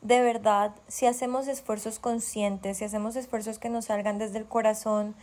de 0.01 0.21
verdad, 0.21 0.73
si 0.87 1.05
hacemos 1.05 1.47
esfuerzos 1.47 1.99
conscientes, 1.99 2.77
si 2.77 2.85
hacemos 2.85 3.15
esfuerzos 3.15 3.59
que 3.59 3.69
nos 3.69 3.85
salgan 3.85 4.17
desde 4.17 4.39
el 4.39 4.47
corazón 4.47 5.15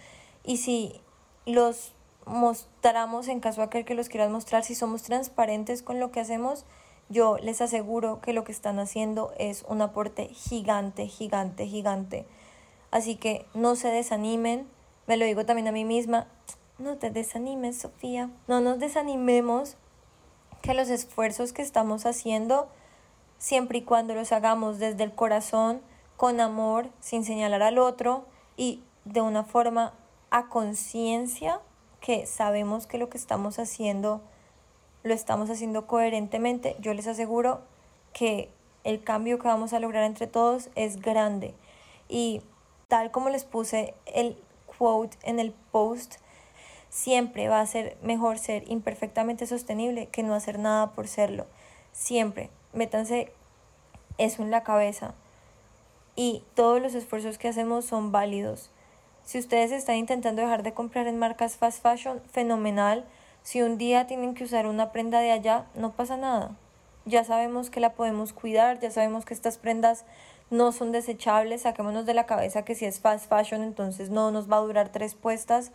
y 0.45 0.59
si 0.59 1.01
los 1.47 1.93
mostramos 2.27 3.27
en 3.29 3.41
caso 3.41 3.63
aquel 3.63 3.85
que 3.85 3.95
los 3.95 4.09
quieras 4.09 4.31
mostrar, 4.31 4.65
si 4.65 4.75
somos 4.75 5.03
transparentes 5.03 5.83
con 5.83 5.99
lo 5.99 6.13
que 6.13 6.21
hacemos, 6.21 6.65
yo 7.09 7.39
les 7.39 7.61
aseguro 7.61 8.21
que 8.21 8.33
lo 8.33 8.45
que 8.45 8.53
están 8.53 8.79
haciendo 8.79 9.33
es 9.39 9.65
un 9.67 9.81
aporte 9.83 10.27
gigante, 10.27 11.09
gigante, 11.09 11.67
gigante 11.67 12.27
Así 12.91 13.17
que 13.17 13.47
no 13.55 13.77
se 13.77 13.89
desanimen, 13.89 14.67
me 15.07 15.17
lo 15.17 15.25
digo 15.25 15.45
también 15.45 15.69
a 15.69 15.73
mí 15.73 15.85
misma, 15.85 16.27
no 16.79 16.97
te 16.97 17.11
desanimes, 17.11 17.79
Sofía. 17.79 18.31
No 18.47 18.61
nos 18.61 18.79
desanimemos 18.79 19.77
que 20.63 20.75
los 20.75 20.89
esfuerzos 20.89 21.53
que 21.53 21.63
estamos 21.63 22.07
haciendo, 22.07 22.69
siempre 23.39 23.79
y 23.79 23.83
cuando 23.83 24.15
los 24.15 24.33
hagamos 24.33 24.79
desde 24.79 25.05
el 25.05 25.15
corazón, 25.15 25.81
con 26.17 26.41
amor, 26.41 26.91
sin 27.01 27.25
señalar 27.25 27.63
al 27.63 27.79
otro 27.79 28.25
y 28.57 28.83
de 29.05 29.21
una 29.21 29.45
forma 29.45 29.93
a 30.31 30.49
conciencia 30.49 31.61
que 32.01 32.27
sabemos 32.27 32.87
que 32.87 32.99
lo 32.99 33.09
que 33.09 33.19
estamos 33.19 33.59
haciendo 33.59 34.21
lo 35.03 35.15
estamos 35.15 35.51
haciendo 35.51 35.87
coherentemente, 35.87 36.77
yo 36.81 36.93
les 36.95 37.07
aseguro 37.07 37.61
que 38.13 38.51
el 38.85 39.03
cambio 39.03 39.39
que 39.39 39.49
vamos 39.49 39.73
a 39.73 39.81
lograr 39.81 40.05
entre 40.05 40.27
todos 40.27 40.71
es 40.75 41.01
grande. 41.01 41.55
Y 42.09 42.43
tal 42.89 43.11
como 43.11 43.29
les 43.29 43.45
puse 43.45 43.95
el 44.07 44.37
quote 44.67 45.17
en 45.23 45.39
el 45.39 45.53
post, 45.71 46.17
siempre 46.89 47.49
va 47.49 47.61
a 47.61 47.67
ser 47.67 47.97
mejor 48.03 48.39
ser 48.39 48.65
imperfectamente 48.71 49.47
sostenible 49.47 50.09
que 50.09 50.23
no 50.23 50.35
hacer 50.35 50.59
nada 50.59 50.93
por 50.93 51.07
serlo. 51.07 51.47
Siempre. 51.93 52.51
Métanse 52.73 53.33
eso 54.17 54.43
en 54.43 54.51
la 54.51 54.63
cabeza. 54.63 55.15
Y 56.17 56.43
todos 56.55 56.81
los 56.83 56.95
esfuerzos 56.95 57.39
que 57.39 57.49
hacemos 57.49 57.85
son 57.85 58.11
válidos. 58.11 58.71
Si 59.25 59.39
ustedes 59.39 59.73
están 59.73 59.97
intentando 59.97 60.43
dejar 60.43 60.63
de 60.63 60.73
comprar 60.73 61.07
en 61.07 61.19
marcas 61.19 61.57
fast 61.57 61.83
fashion, 61.83 62.23
fenomenal. 62.33 63.05
Si 63.43 63.63
un 63.63 63.79
día 63.79 64.07
tienen 64.07 64.35
que 64.35 64.45
usar 64.45 64.67
una 64.67 64.91
prenda 64.91 65.21
de 65.21 65.33
allá, 65.33 65.67
no 65.75 65.93
pasa 65.93 66.17
nada. 66.17 66.57
Ya 67.05 67.25
sabemos 67.25 67.71
que 67.71 67.81
la 67.81 67.93
podemos 67.93 68.33
cuidar, 68.33 68.81
ya 68.81 68.91
sabemos 68.91 69.25
que 69.25 69.35
estas 69.35 69.59
prendas 69.59 70.05
no 70.51 70.73
son 70.73 70.93
desechables, 70.93 71.63
saquémonos 71.63 72.07
de 72.07 72.15
la 72.15 72.27
cabeza 72.27 72.65
que 72.65 72.75
si 72.75 72.87
es 72.87 73.01
fast 73.01 73.29
fashion 73.29 73.63
entonces 73.63 74.11
no 74.11 74.31
nos 74.31 74.51
va 74.51 74.57
a 74.57 74.61
durar 74.61 74.91
tres 74.91 75.15
puestas. 75.15 75.73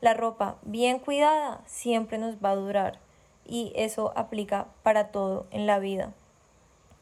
La 0.00 0.14
ropa 0.14 0.56
bien 0.62 0.98
cuidada 0.98 1.60
siempre 1.66 2.18
nos 2.18 2.36
va 2.36 2.50
a 2.50 2.56
durar 2.56 2.98
y 3.46 3.72
eso 3.76 4.12
aplica 4.16 4.66
para 4.82 5.08
todo 5.08 5.46
en 5.50 5.66
la 5.66 5.78
vida. 5.78 6.12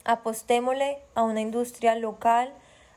Apostémosle 0.04 0.98
a 1.14 1.22
una 1.22 1.40
industria 1.40 1.94
local, 1.94 2.52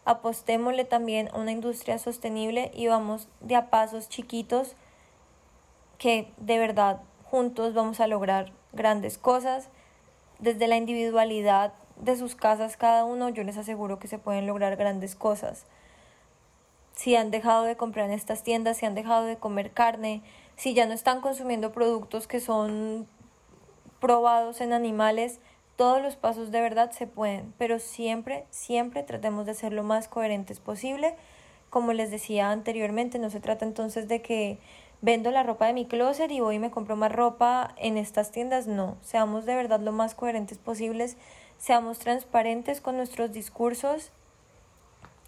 apostémosle 0.06 0.86
también 0.86 1.30
a 1.34 1.38
una 1.38 1.52
industria 1.52 1.98
sostenible 1.98 2.72
y 2.74 2.88
vamos 2.88 3.28
de 3.40 3.56
a 3.56 3.70
pasos 3.70 4.10
chiquitos 4.10 4.76
que 5.98 6.32
de 6.38 6.58
verdad 6.58 7.02
juntos 7.24 7.74
vamos 7.74 8.00
a 8.00 8.08
lograr 8.08 8.52
grandes 8.74 9.18
cosas. 9.18 9.70
Desde 10.40 10.68
la 10.68 10.76
individualidad 10.76 11.74
de 12.04 12.16
sus 12.18 12.36
casas 12.36 12.78
cada 12.78 13.06
uno, 13.06 13.30
yo 13.30 13.44
les 13.44 13.58
aseguro 13.58 14.00
que 14.00 14.08
se 14.08 14.20
pueden 14.20 14.48
lograr 14.48 14.76
grandes 14.76 15.16
cosas. 15.16 15.66
Si 16.94 17.16
han 17.16 17.32
dejado 17.32 17.64
de 17.64 17.76
comprar 17.76 18.08
en 18.08 18.14
estas 18.14 18.44
tiendas, 18.44 18.78
si 18.78 18.86
han 18.86 18.96
dejado 18.96 19.26
de 19.26 19.38
comer 19.38 19.72
carne, 19.72 20.22
si 20.56 20.74
ya 20.74 20.86
no 20.86 20.94
están 20.94 21.22
consumiendo 21.22 21.72
productos 21.72 22.28
que 22.28 22.40
son 22.40 23.08
probados 24.00 24.62
en 24.62 24.74
animales, 24.74 25.40
todos 25.76 26.02
los 26.02 26.16
pasos 26.16 26.52
de 26.52 26.62
verdad 26.62 26.92
se 26.92 27.08
pueden, 27.08 27.54
pero 27.58 27.80
siempre, 27.80 28.46
siempre 28.52 29.02
tratemos 29.02 29.46
de 29.46 29.56
ser 29.56 29.74
lo 29.74 29.84
más 29.84 30.08
coherentes 30.08 30.60
posible. 30.60 31.16
Como 31.70 31.94
les 31.94 32.12
decía 32.12 32.52
anteriormente, 32.52 33.18
no 33.18 33.32
se 33.32 33.40
trata 33.40 33.66
entonces 33.66 34.08
de 34.08 34.22
que 34.22 34.60
vendo 35.02 35.32
la 35.32 35.44
ropa 35.44 35.66
de 35.66 35.74
mi 35.74 35.86
closet 35.86 36.32
y 36.32 36.40
voy 36.40 36.56
y 36.56 36.60
me 36.60 36.70
compro 36.70 36.96
más 36.96 37.12
ropa 37.12 37.74
en 37.78 37.98
estas 37.98 38.32
tiendas, 38.32 38.68
no, 38.68 38.98
seamos 39.02 39.46
de 39.46 39.56
verdad 39.56 39.82
lo 39.82 39.92
más 39.92 40.16
coherentes 40.16 40.60
posibles, 40.60 41.18
seamos 41.64 41.98
transparentes 41.98 42.82
con 42.82 42.98
nuestros 42.98 43.32
discursos 43.32 44.12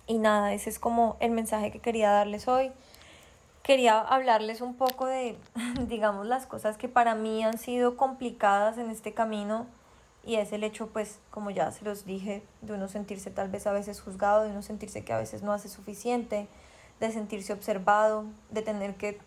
y 0.06 0.18
nada, 0.18 0.54
ese 0.54 0.70
es 0.70 0.80
como 0.80 1.16
el 1.22 1.32
mensaje 1.32 1.72
que 1.72 1.80
quería 1.80 2.12
darles 2.12 2.50
hoy. 2.50 2.74
Quería 3.64 4.02
hablarles 4.02 4.60
un 4.60 4.76
poco 4.76 5.06
de, 5.06 5.38
digamos, 5.88 6.28
las 6.28 6.46
cosas 6.46 6.78
que 6.78 6.90
para 6.90 7.16
mí 7.16 7.42
han 7.46 7.58
sido 7.58 7.96
complicadas 7.96 8.78
en 8.78 8.90
este 8.90 9.14
camino 9.14 9.66
y 10.26 10.36
es 10.36 10.52
el 10.52 10.66
hecho, 10.66 10.88
pues, 10.88 11.20
como 11.32 11.52
ya 11.52 11.72
se 11.72 11.86
los 11.86 12.06
dije, 12.06 12.44
de 12.62 12.74
uno 12.74 12.90
sentirse 12.90 13.32
tal 13.32 13.48
vez 13.48 13.66
a 13.66 13.72
veces 13.72 14.02
juzgado, 14.02 14.44
de 14.44 14.52
uno 14.52 14.62
sentirse 14.62 15.06
que 15.06 15.14
a 15.14 15.18
veces 15.18 15.42
no 15.42 15.54
hace 15.54 15.70
suficiente, 15.70 16.50
de 17.00 17.12
sentirse 17.14 17.54
observado, 17.54 18.26
de 18.50 18.62
tener 18.62 18.96
que 18.96 19.20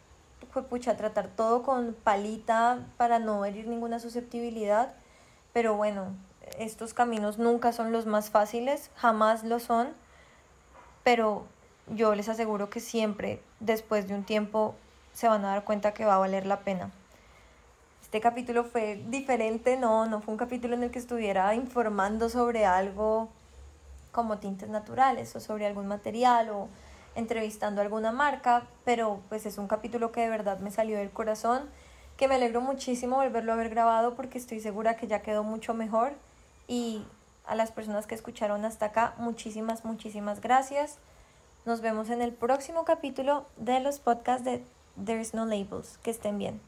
fue 0.52 0.62
pucha, 0.62 0.98
tratar 0.98 1.28
todo 1.28 1.62
con 1.62 1.96
palita 2.04 2.86
para 2.98 3.18
no 3.18 3.46
herir 3.46 3.66
ninguna 3.66 3.98
susceptibilidad. 3.98 4.94
Pero 5.54 5.74
bueno, 5.74 6.14
estos 6.58 6.94
caminos 6.94 7.38
nunca 7.38 7.72
son 7.72 7.92
los 7.92 8.06
más 8.06 8.30
fáciles, 8.30 8.90
jamás 8.96 9.44
lo 9.44 9.58
son. 9.60 9.88
Pero 11.04 11.46
yo 11.88 12.14
les 12.14 12.28
aseguro 12.28 12.70
que 12.70 12.80
siempre, 12.80 13.42
después 13.60 14.08
de 14.08 14.14
un 14.14 14.24
tiempo, 14.24 14.74
se 15.12 15.28
van 15.28 15.44
a 15.44 15.48
dar 15.48 15.64
cuenta 15.64 15.94
que 15.94 16.04
va 16.04 16.14
a 16.14 16.18
valer 16.18 16.46
la 16.46 16.60
pena. 16.60 16.90
Este 18.02 18.20
capítulo 18.20 18.64
fue 18.64 19.02
diferente, 19.08 19.76
no, 19.76 20.06
no 20.06 20.20
fue 20.20 20.32
un 20.32 20.38
capítulo 20.38 20.74
en 20.74 20.84
el 20.84 20.90
que 20.90 20.98
estuviera 20.98 21.54
informando 21.54 22.28
sobre 22.30 22.64
algo 22.64 23.28
como 24.12 24.38
tintes 24.38 24.68
naturales 24.68 25.34
o 25.36 25.40
sobre 25.40 25.66
algún 25.66 25.86
material 25.86 26.48
o 26.50 26.68
entrevistando 27.14 27.82
alguna 27.82 28.12
marca, 28.12 28.62
pero 28.84 29.20
pues 29.28 29.44
es 29.44 29.58
un 29.58 29.68
capítulo 29.68 30.12
que 30.12 30.22
de 30.22 30.28
verdad 30.28 30.58
me 30.60 30.70
salió 30.70 30.96
del 30.98 31.10
corazón, 31.10 31.68
que 32.16 32.28
me 32.28 32.36
alegro 32.36 32.60
muchísimo 32.60 33.16
volverlo 33.16 33.52
a 33.52 33.54
haber 33.56 33.68
grabado 33.68 34.14
porque 34.14 34.38
estoy 34.38 34.60
segura 34.60 34.96
que 34.96 35.06
ya 35.06 35.20
quedó 35.20 35.42
mucho 35.42 35.74
mejor 35.74 36.12
y 36.68 37.04
a 37.46 37.54
las 37.56 37.72
personas 37.72 38.06
que 38.06 38.14
escucharon 38.14 38.64
hasta 38.64 38.86
acá, 38.86 39.14
muchísimas, 39.18 39.84
muchísimas 39.84 40.40
gracias. 40.40 40.98
Nos 41.64 41.80
vemos 41.80 42.10
en 42.10 42.22
el 42.22 42.32
próximo 42.32 42.84
capítulo 42.84 43.46
de 43.56 43.80
los 43.80 43.98
podcasts 43.98 44.44
de 44.44 44.62
There's 45.02 45.34
No 45.34 45.46
Labels. 45.46 45.98
Que 45.98 46.10
estén 46.10 46.38
bien. 46.38 46.60